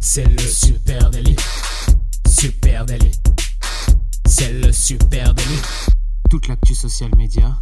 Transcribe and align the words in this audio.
C'est 0.00 0.24
le 0.28 0.38
super 0.38 1.10
délit. 1.10 1.36
Super 2.28 2.86
délit. 2.86 3.12
C'est 4.26 4.52
le 4.52 4.70
super 4.70 5.34
délit. 5.34 5.62
Toute 6.30 6.48
l'actu 6.48 6.74
social 6.74 7.10
média 7.16 7.58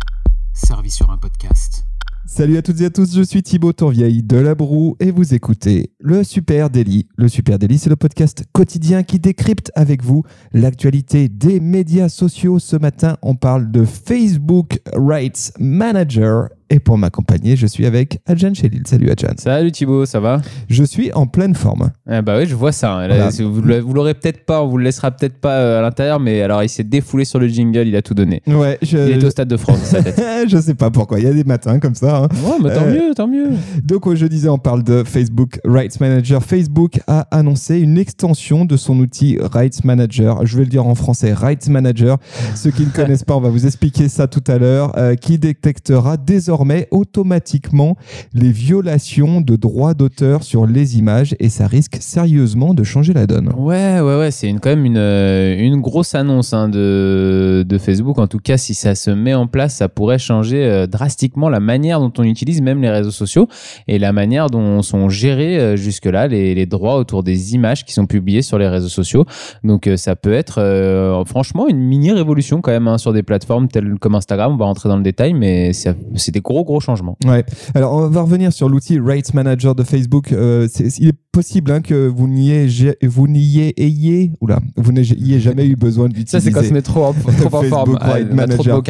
servie 0.53 0.91
sur 0.91 1.11
un 1.11 1.17
podcast. 1.17 1.85
Salut 2.27 2.57
à 2.57 2.63
toutes 2.63 2.81
et 2.81 2.85
à 2.87 2.91
tous, 2.91 3.17
je 3.17 3.23
suis 3.23 3.43
Thibaut 3.43 3.73
Tourvieille 3.73 4.23
de 4.23 4.37
La 4.37 4.55
Broue 4.55 4.97
et 5.01 5.11
vous 5.11 5.35
écoutez 5.35 5.93
le 5.99 6.25
Super 6.25 6.71
Daily. 6.71 7.09
Le 7.17 7.29
Super 7.29 7.59
Daily, 7.59 7.79
c'est 7.79 7.91
le 7.91 7.97
podcast 7.97 8.45
quotidien 8.53 9.03
qui 9.03 9.19
décrypte 9.19 9.73
avec 9.75 10.03
vous 10.03 10.23
l'actualité 10.53 11.29
des 11.29 11.59
médias 11.59 12.09
sociaux. 12.09 12.59
Ce 12.59 12.77
matin, 12.77 13.17
on 13.23 13.35
parle 13.35 13.71
de 13.71 13.85
Facebook 13.85 14.81
Rights 14.95 15.53
Manager 15.59 16.49
et 16.73 16.81
pour 16.81 16.97
m'accompagner, 16.97 17.55
je 17.55 17.67
suis 17.67 17.85
avec 17.85 18.21
Adjan 18.27 18.55
Chelil. 18.55 18.83
Salut 18.87 19.11
Adjan. 19.11 19.35
Salut 19.37 19.71
Thibaut, 19.73 20.07
ça 20.07 20.21
va? 20.21 20.41
Je 20.71 20.83
suis 20.85 21.13
en 21.13 21.27
pleine 21.27 21.55
forme. 21.55 21.91
Eh 22.11 22.23
bah 22.23 22.37
oui, 22.39 22.47
je 22.47 22.55
vois 22.55 22.73
ça. 22.73 22.95
Voilà. 23.07 23.29
Vous, 23.29 23.93
l'aurez 23.93 24.15
peut-être 24.15 24.47
pas, 24.47 24.63
on 24.63 24.69
vous 24.69 24.79
le 24.79 24.85
laissera 24.85 25.11
peut-être 25.11 25.37
pas 25.39 25.57
euh, 25.59 25.79
à 25.81 25.83
l'intérieur, 25.83 26.19
mais 26.19 26.41
alors 26.41 26.63
il 26.63 26.71
s'est 26.71 26.83
défoulé 26.83 27.27
sur 27.27 27.39
le 27.39 27.47
jingle, 27.47 27.87
il 27.87 27.95
a 27.95 28.01
tout 28.01 28.15
donné. 28.15 28.41
Ouais, 28.47 28.79
je... 28.81 28.97
Il 28.97 29.19
est 29.19 29.25
au 29.25 29.29
Stade 29.29 29.49
de 29.49 29.59
France, 29.59 29.81
sa 29.83 30.03
tête. 30.03 30.19
je 30.49 30.57
sais 30.59 30.73
pas 30.75 30.91
pourquoi, 30.91 31.19
il 31.21 31.27
y 31.27 31.29
a 31.29 31.35
des 31.35 31.45
matins 31.45 31.79
comme 31.79 31.95
ça. 31.95 32.23
hein. 32.25 32.29
Ouais, 32.43 32.57
mais 32.63 32.75
tant 32.75 32.85
Euh, 32.87 32.95
mieux, 33.09 33.15
tant 33.15 33.29
mieux. 33.29 33.49
Donc, 33.85 34.13
je 34.15 34.25
disais, 34.27 34.49
on 34.49 34.57
parle 34.59 34.83
de 34.83 35.05
Facebook 35.05 35.61
Rights 35.67 36.01
Manager. 36.01 36.43
Facebook 36.43 37.01
a 37.07 37.27
annoncé 37.31 37.81
une 37.81 37.99
extension 37.99 38.65
de 38.65 38.79
son 38.79 38.99
outil 38.99 39.37
Rights 39.43 39.85
Manager. 39.85 40.47
Je 40.47 40.57
vais 40.57 40.65
le 40.65 40.71
dire 40.71 40.87
en 40.87 40.95
français, 40.95 41.35
Rights 41.35 41.69
Manager. 41.69 42.17
Ceux 42.55 42.71
qui 42.71 42.87
ne 42.87 42.91
connaissent 42.95 43.25
pas, 43.25 43.37
on 43.37 43.41
va 43.41 43.51
vous 43.51 43.67
expliquer 43.67 44.09
ça 44.09 44.27
tout 44.27 44.45
à 44.47 44.57
l'heure, 44.57 44.97
euh, 44.97 45.17
qui 45.17 45.39
détectera 45.39 46.17
désormais 46.17 46.62
automatiquement 46.91 47.97
les 48.35 48.51
violations 48.51 49.41
de 49.41 49.57
droits 49.57 49.95
d'auteur 49.95 50.43
sur 50.43 50.67
les 50.67 50.99
images 50.99 51.35
et 51.41 51.49
ça 51.49 51.67
risque 51.67 51.97
sérieusement 52.01 52.75
de 52.75 52.83
changer 52.83 53.13
la 53.13 53.27
donne. 53.27 53.51
Ouais, 53.57 54.01
ouais, 54.01 54.19
ouais, 54.19 54.31
c'est 54.31 54.49
quand 54.53 54.71
même 54.71 54.85
une, 54.85 54.97
euh, 54.97 55.57
une 55.59 55.81
grosse 55.81 56.15
annonce 56.15 56.53
hein, 56.53 56.69
de, 56.69 57.65
de 57.67 57.79
Facebook. 57.79 58.19
En 58.19 58.27
tout 58.27 58.39
cas, 58.39 58.57
si 58.57 58.75
ça 58.75 58.95
se 58.95 59.11
met 59.11 59.35
en 59.35 59.47
place, 59.47 59.77
ça 59.77 59.89
pourrait 59.89 60.19
changer 60.19 60.65
euh, 60.65 60.87
drastiquement 60.87 61.49
la 61.49 61.61
manière 61.61 62.01
dont 62.01 62.13
on 62.19 62.25
utilise 62.25 62.61
même 62.63 62.83
les 62.83 62.91
réseaux 62.91 63.11
sociaux 63.11 63.49
et 63.89 63.99
la 63.99 64.13
manière 64.13 64.49
dont 64.49 64.83
sont 64.83 65.09
gérés 65.09 65.59
euh, 65.59 65.77
jusque-là 65.77 66.29
les, 66.29 66.55
les 66.55 66.67
droits 66.67 66.97
autour 66.97 67.23
des 67.23 67.55
images 67.55 67.85
qui 67.85 67.93
sont 67.93 68.07
publiées 68.07 68.43
sur 68.43 68.59
les 68.59 68.69
réseaux 68.69 68.89
sociaux. 68.89 69.25
Donc, 69.65 69.89
ça 69.97 70.17
peut 70.17 70.33
être 70.33 71.23
franchement 71.27 71.69
une 71.69 71.79
mini 71.79 72.13
révolution 72.13 72.61
quand 72.61 72.71
même 72.73 72.89
hein, 72.89 72.99
sur 72.99 73.13
des 73.13 73.23
plateformes 73.23 73.69
telles 73.69 73.99
comme 73.99 74.15
Instagram. 74.15 74.53
On 74.53 74.57
va 74.57 74.65
rentrer 74.67 74.89
dans 74.89 74.97
le 74.97 75.03
détail, 75.03 75.35
mais 75.35 75.73
c'est 75.73 76.31
des 76.31 76.41
gros 76.63 76.81
changements. 76.81 77.17
Ouais. 77.25 77.45
Alors, 77.75 77.95
on 77.95 78.09
va 78.09 78.21
revenir 78.21 78.53
sur 78.53 78.69
l'outil 78.69 78.99
Rights 79.01 79.33
Manager 79.33 79.75
de 79.75 79.83
Facebook. 79.83 80.33
Euh, 80.33 80.69
il 80.99 81.09
est 81.09 81.19
possible 81.33 81.71
hein, 81.71 81.81
que 81.81 82.07
vous 82.07 82.29
n'y 82.29 82.51
ayez, 82.51 82.95
vous 83.03 83.27
n'y 83.27 83.73
ayez, 83.77 84.33
oula, 84.43 84.61
vous 84.77 84.93
n'ayez 84.93 85.41
jamais 85.41 85.67
eu 85.67 85.77
besoin 85.77 86.09
d'utiliser. 86.09 86.31
Ça, 86.39 86.41
c'est 86.41 86.51
quand 86.51 86.63
se 86.63 86.73
met 86.73 86.83
trop 86.83 87.05
en, 87.05 87.13
trop 87.15 87.57
en 87.57 87.63
forme. 87.63 87.99
Ah, 88.01 88.19
trop 88.21 88.35
Manager. 88.35 88.83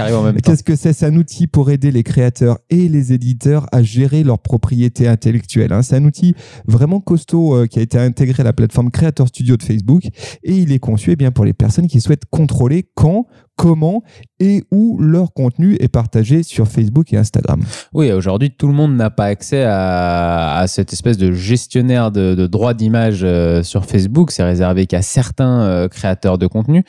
Qu'est-ce 0.43 0.65
que 0.65 0.75
c'est? 0.75 0.93
C'est 0.93 1.07
un 1.07 1.17
outil 1.17 1.47
pour 1.47 1.71
aider 1.71 1.93
les 1.93 2.03
créateurs 2.03 2.59
et 2.69 2.89
les 2.89 3.13
éditeurs 3.13 3.67
à 3.73 3.83
gérer 3.83 4.25
leur 4.25 4.41
propriété 4.41 5.07
intellectuelle. 5.07 5.73
hein. 5.73 5.83
C'est 5.83 5.97
un 5.97 6.05
outil 6.05 6.35
vraiment 6.67 7.01
costaud 7.01 7.55
euh, 7.55 7.67
qui 7.67 7.79
a 7.79 7.83
été 7.83 7.99
intégré 7.99 8.41
à 8.41 8.45
la 8.45 8.53
plateforme 8.53 8.91
Creator 8.91 9.29
Studio 9.29 9.57
de 9.57 9.63
Facebook 9.63 10.05
et 10.43 10.57
il 10.57 10.73
est 10.73 10.79
conçu 10.79 11.13
eh 11.13 11.17
bien, 11.17 11.31
pour 11.31 11.45
les 11.45 11.53
personnes 11.53 11.87
qui 11.87 12.01
souhaitent 12.01 12.27
contrôler 12.31 12.89
quand, 12.95 13.27
comment 13.57 14.03
et 14.41 14.65
où 14.73 14.99
leur 15.01 15.33
contenu 15.33 15.77
est 15.79 15.89
partagé 15.89 16.43
sur 16.43 16.67
Facebook 16.67 17.13
et 17.13 17.17
Instagram. 17.17 17.63
Oui, 17.93 18.11
aujourd'hui, 18.11 18.51
tout 18.51 18.67
le 18.67 18.73
monde 18.73 18.97
n'a 18.97 19.11
pas 19.11 19.27
accès 19.27 19.63
à, 19.63 20.57
à 20.57 20.67
cette 20.67 20.93
espèce 20.93 21.17
de 21.17 21.31
gestionnaire 21.33 22.11
de, 22.11 22.35
de 22.35 22.47
droits 22.47 22.75
d'image 22.75 23.21
euh, 23.23 23.63
sur 23.63 23.85
Facebook. 23.85 24.33
C'est 24.33 24.43
réservé 24.43 24.87
qu'à 24.87 25.03
certains 25.03 25.63
euh, 25.63 25.89
créateurs 25.89 26.39
de 26.39 26.47
contenu. 26.49 26.83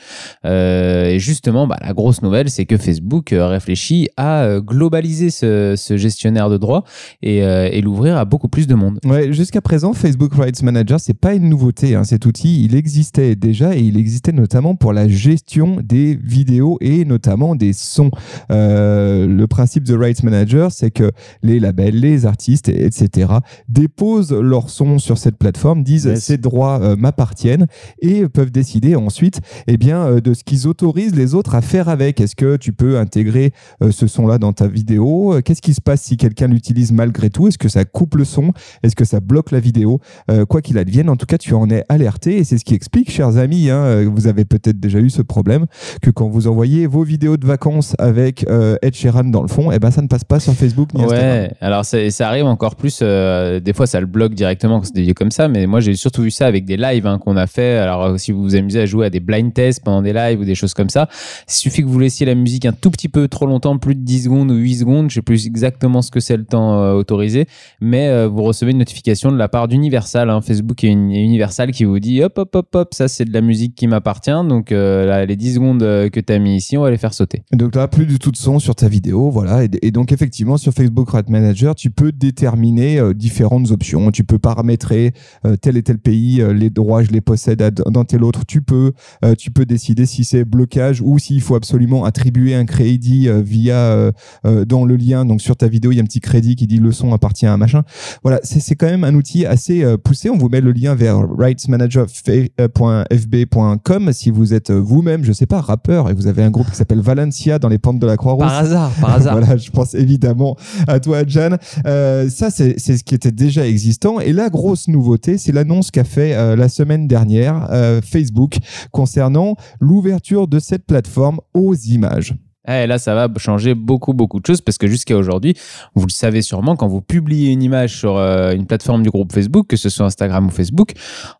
Euh, 0.44 1.06
et 1.10 1.18
justement, 1.20 1.66
bah, 1.66 1.76
la 1.80 1.92
grosse 1.92 2.22
nouvelle, 2.22 2.50
c'est 2.50 2.64
que 2.64 2.76
Facebook 2.76 3.28
réfléchit 3.36 4.08
à 4.16 4.58
globaliser 4.58 5.30
ce, 5.30 5.74
ce 5.76 5.96
gestionnaire 5.96 6.50
de 6.50 6.56
droits 6.56 6.82
et, 7.22 7.38
et 7.38 7.80
l'ouvrir 7.82 8.16
à 8.16 8.24
beaucoup 8.24 8.48
plus 8.48 8.66
de 8.66 8.74
monde. 8.74 8.98
Ouais, 9.04 9.32
jusqu'à 9.32 9.60
présent, 9.60 9.92
Facebook 9.92 10.32
Rights 10.34 10.62
Manager, 10.62 10.98
c'est 10.98 11.14
pas 11.18 11.34
une 11.34 11.48
nouveauté. 11.48 11.94
hein. 11.94 12.04
Cet 12.04 12.26
outil, 12.26 12.64
il 12.64 12.74
existait 12.74 13.36
déjà 13.36 13.76
et 13.76 13.80
il 13.80 13.96
existait 13.96 14.32
notamment 14.32 14.74
pour 14.74 14.92
la 14.92 15.06
gestion 15.08 15.78
des 15.82 16.16
vidéos 16.16 16.53
et 16.80 17.04
notamment 17.04 17.54
des 17.54 17.72
sons. 17.72 18.10
Euh, 18.50 19.26
le 19.26 19.46
principe 19.46 19.84
de 19.84 19.96
Rights 19.96 20.22
Manager, 20.22 20.70
c'est 20.72 20.90
que 20.90 21.10
les 21.42 21.60
labels, 21.60 21.98
les 21.98 22.26
artistes, 22.26 22.68
et- 22.68 22.84
etc., 22.84 23.28
déposent 23.68 24.32
leurs 24.32 24.70
sons 24.70 24.98
sur 24.98 25.18
cette 25.18 25.36
plateforme, 25.36 25.82
disent 25.82 26.04
Yes. 26.06 26.24
ces 26.24 26.38
droits 26.38 26.80
euh, 26.82 26.96
m'appartiennent 26.96 27.66
et 28.00 28.28
peuvent 28.28 28.50
décider 28.50 28.94
ensuite 28.96 29.40
eh 29.66 29.76
bien, 29.76 29.98
euh, 30.06 30.20
de 30.20 30.34
ce 30.34 30.44
qu'ils 30.44 30.66
autorisent 30.68 31.14
les 31.14 31.34
autres 31.34 31.54
à 31.54 31.62
faire 31.62 31.88
avec. 31.88 32.20
Est-ce 32.20 32.36
que 32.36 32.56
tu 32.56 32.72
peux 32.72 32.98
intégrer 32.98 33.52
euh, 33.82 33.90
ce 33.90 34.06
son-là 34.06 34.38
dans 34.38 34.52
ta 34.52 34.66
vidéo? 34.66 35.34
Qu'est-ce 35.44 35.62
qui 35.62 35.74
se 35.74 35.80
passe 35.80 36.02
si 36.02 36.16
quelqu'un 36.16 36.48
l'utilise 36.48 36.92
malgré 36.92 37.30
tout? 37.30 37.48
Est-ce 37.48 37.58
que 37.58 37.68
ça 37.68 37.84
coupe 37.84 38.14
le 38.16 38.24
son? 38.24 38.52
Est-ce 38.82 38.94
que 38.96 39.04
ça 39.04 39.20
bloque 39.20 39.50
la 39.50 39.60
vidéo? 39.60 40.00
Quoi 40.48 40.62
qu'il 40.62 40.78
advienne, 40.78 41.08
en 41.08 41.16
tout 41.16 41.26
cas, 41.26 41.38
tu 41.38 41.54
en 41.54 41.68
es 41.70 41.84
alerté 41.88 42.36
et 42.38 42.44
c'est 42.44 42.58
ce 42.58 42.64
qui 42.64 42.74
explique, 42.74 43.10
chers 43.10 43.36
amis, 43.36 43.70
hein, 43.70 44.04
vous 44.08 44.26
avez 44.26 44.44
peut-être 44.44 44.78
déjà 44.78 44.98
eu 45.00 45.10
ce 45.10 45.22
problème, 45.22 45.66
que 46.02 46.10
quand 46.10 46.28
vous 46.28 46.43
envoyez 46.46 46.86
vos 46.86 47.02
vidéos 47.04 47.36
de 47.36 47.46
vacances 47.46 47.94
avec 47.98 48.44
euh, 48.48 48.76
Ed 48.82 48.94
Sheeran 48.94 49.24
dans 49.24 49.42
le 49.42 49.48
fond, 49.48 49.70
eh 49.72 49.78
ben, 49.78 49.90
ça 49.90 50.02
ne 50.02 50.06
passe 50.08 50.24
pas 50.24 50.40
sur 50.40 50.52
Facebook. 50.54 50.90
Ouais, 50.94 51.50
alors 51.60 51.84
ça, 51.84 51.98
arrive 52.28 52.46
encore 52.46 52.76
plus. 52.76 53.00
euh, 53.02 53.60
des 53.60 53.72
fois, 53.72 53.86
ça 53.86 54.00
le 54.00 54.06
bloque 54.06 54.34
directement 54.34 54.78
quand 54.80 54.86
c'est 54.86 54.94
des 54.94 55.00
vidéos 55.02 55.14
comme 55.14 55.30
ça. 55.30 55.48
Mais 55.48 55.66
moi, 55.66 55.80
j'ai 55.80 55.94
surtout 55.94 56.22
vu 56.22 56.30
ça 56.30 56.46
avec 56.46 56.64
des 56.64 56.76
lives 56.76 57.06
hein, 57.06 57.18
qu'on 57.18 57.36
a 57.36 57.46
fait. 57.46 57.76
Alors, 57.78 58.02
euh, 58.04 58.16
si 58.18 58.32
vous 58.32 58.42
vous 58.42 58.56
amusez 58.56 58.80
à 58.80 58.86
jouer 58.86 59.06
à 59.06 59.10
des 59.10 59.20
blind 59.20 59.52
tests 59.52 59.82
pendant 59.84 60.02
des 60.02 60.12
lives 60.12 60.40
ou 60.40 60.44
des 60.44 60.54
choses 60.54 60.74
comme 60.74 60.88
ça, 60.90 61.08
il 61.48 61.52
suffit 61.52 61.82
que 61.82 61.86
vous 61.88 61.98
laissiez 61.98 62.26
la 62.26 62.34
musique 62.34 62.66
un 62.66 62.72
tout 62.72 62.90
petit 62.90 63.08
peu 63.08 63.28
trop 63.28 63.46
longtemps, 63.46 63.78
plus 63.78 63.94
de 63.94 64.00
10 64.02 64.24
secondes 64.24 64.50
ou 64.50 64.54
8 64.54 64.74
secondes. 64.76 65.10
Je 65.10 65.14
sais 65.16 65.22
plus 65.22 65.46
exactement 65.46 66.02
ce 66.02 66.10
que 66.10 66.20
c'est 66.20 66.36
le 66.36 66.44
temps 66.44 66.92
autorisé, 66.92 67.46
mais 67.80 68.26
vous 68.26 68.42
recevez 68.42 68.72
une 68.72 68.78
notification 68.78 69.30
de 69.32 69.36
la 69.36 69.48
part 69.48 69.68
d'Universal. 69.68 70.30
hein. 70.30 70.40
Facebook 70.40 70.82
et 70.84 70.88
Uni- 70.88 71.22
Universal 71.24 71.70
qui 71.72 71.84
vous 71.84 71.98
dit 71.98 72.22
hop, 72.22 72.36
hop, 72.38 72.54
hop, 72.54 72.74
hop, 72.74 72.94
ça 72.94 73.08
c'est 73.08 73.24
de 73.24 73.32
la 73.32 73.40
musique 73.40 73.74
qui 73.74 73.86
m'appartient. 73.86 74.30
Donc, 74.48 74.70
là, 74.70 75.24
les 75.24 75.36
10 75.36 75.54
secondes 75.54 75.80
que 75.80 76.20
tu 76.20 76.32
mis 76.38 76.56
ici, 76.56 76.76
on 76.76 76.82
va 76.82 76.90
les 76.90 76.98
faire 76.98 77.14
sauter. 77.14 77.42
Donc 77.52 77.72
tu 77.72 77.78
n'as 77.78 77.88
plus 77.88 78.06
du 78.06 78.18
tout 78.18 78.30
de 78.30 78.36
son 78.36 78.58
sur 78.58 78.74
ta 78.74 78.88
vidéo, 78.88 79.30
voilà. 79.30 79.64
Et, 79.64 79.90
donc 79.90 80.12
effectivement 80.12 80.56
sur 80.56 80.72
Facebook 80.72 81.10
Rights 81.10 81.28
Manager, 81.28 81.74
tu 81.74 81.90
peux 81.90 82.12
déterminer 82.12 82.98
euh, 82.98 83.14
différentes 83.14 83.70
options. 83.70 84.10
Tu 84.10 84.24
peux 84.24 84.38
paramétrer 84.38 85.12
euh, 85.46 85.56
tel 85.56 85.76
et 85.76 85.82
tel 85.82 85.98
pays, 85.98 86.40
euh, 86.40 86.52
les 86.52 86.70
droits 86.70 87.02
je 87.02 87.10
les 87.10 87.20
possède 87.20 87.62
dans 87.62 88.04
tel 88.04 88.24
autre. 88.24 88.44
Tu 88.46 88.62
peux, 88.62 88.92
tu 89.38 89.50
peux 89.50 89.64
décider 89.64 90.06
si 90.06 90.24
c'est 90.24 90.44
blocage 90.44 91.00
ou 91.00 91.18
s'il 91.18 91.40
faut 91.40 91.54
absolument 91.54 92.04
attribuer 92.04 92.54
un 92.54 92.64
crédit 92.64 93.28
via 93.42 94.10
dans 94.44 94.84
le 94.84 94.96
lien. 94.96 95.24
Donc 95.24 95.40
sur 95.40 95.56
ta 95.56 95.68
vidéo, 95.68 95.92
il 95.92 95.96
y 95.96 96.00
a 96.00 96.02
un 96.02 96.06
petit 96.06 96.20
crédit 96.20 96.56
qui 96.56 96.66
dit 96.66 96.78
le 96.78 96.92
son 96.92 97.12
appartient 97.12 97.46
à 97.46 97.52
un 97.52 97.56
machin. 97.56 97.82
Voilà, 98.22 98.40
c'est 98.42 98.76
quand 98.76 98.86
même 98.86 99.04
un 99.04 99.14
outil 99.14 99.46
assez 99.46 99.84
poussé. 99.98 100.30
On 100.30 100.36
vous 100.36 100.48
met 100.48 100.60
le 100.60 100.72
lien 100.72 100.94
vers 100.94 101.18
rightsmanager.fb.com 101.38 104.12
si 104.12 104.30
vous 104.30 104.54
êtes 104.54 104.70
vous-même, 104.70 105.24
je 105.24 105.32
sais 105.32 105.46
pas, 105.46 105.60
rappeur 105.60 106.10
et 106.10 106.14
vous 106.14 106.23
avez 106.26 106.42
un 106.42 106.50
groupe 106.50 106.70
qui 106.70 106.76
s'appelle 106.76 107.00
Valencia 107.00 107.58
dans 107.58 107.68
les 107.68 107.78
pentes 107.78 107.98
de 107.98 108.06
la 108.06 108.16
Croix-Rouge. 108.16 108.46
Par 108.46 108.54
hasard, 108.58 108.90
par 109.00 109.10
hasard. 109.16 109.38
Voilà, 109.38 109.56
je 109.56 109.70
pense 109.70 109.94
évidemment 109.94 110.56
à 110.88 111.00
toi, 111.00 111.22
Jan. 111.26 111.56
Euh, 111.86 112.28
ça, 112.28 112.50
c'est 112.50 112.78
ce 112.78 113.02
qui 113.04 113.14
était 113.14 113.32
déjà 113.32 113.66
existant. 113.66 114.20
Et 114.20 114.32
la 114.32 114.48
grosse 114.50 114.88
nouveauté, 114.88 115.38
c'est 115.38 115.52
l'annonce 115.52 115.90
qu'a 115.90 116.04
fait 116.04 116.34
euh, 116.34 116.56
la 116.56 116.68
semaine 116.68 117.08
dernière 117.08 117.68
euh, 117.70 118.00
Facebook 118.02 118.56
concernant 118.90 119.56
l'ouverture 119.80 120.48
de 120.48 120.58
cette 120.58 120.86
plateforme 120.86 121.40
aux 121.54 121.74
images. 121.74 122.34
Eh, 122.66 122.86
là, 122.86 122.96
ça 122.98 123.14
va 123.14 123.28
changer 123.36 123.74
beaucoup, 123.74 124.14
beaucoup 124.14 124.40
de 124.40 124.46
choses 124.46 124.62
parce 124.62 124.78
que 124.78 124.86
jusqu'à 124.86 125.14
aujourd'hui, 125.18 125.54
vous 125.94 126.06
le 126.06 126.10
savez 126.10 126.40
sûrement, 126.40 126.76
quand 126.76 126.88
vous 126.88 127.02
publiez 127.02 127.50
une 127.52 127.62
image 127.62 127.98
sur 127.98 128.16
euh, 128.16 128.54
une 128.54 128.64
plateforme 128.64 129.02
du 129.02 129.10
groupe 129.10 129.32
Facebook, 129.34 129.66
que 129.66 129.76
ce 129.76 129.90
soit 129.90 130.06
Instagram 130.06 130.46
ou 130.46 130.50
Facebook, 130.50 130.92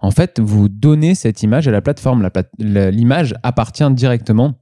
en 0.02 0.10
fait, 0.10 0.38
vous 0.38 0.68
donnez 0.68 1.14
cette 1.14 1.42
image 1.42 1.66
à 1.66 1.70
la 1.70 1.80
plateforme. 1.80 2.20
La 2.20 2.28
plate- 2.28 2.50
la- 2.58 2.90
L'image 2.90 3.34
appartient 3.42 3.90
directement 3.92 4.52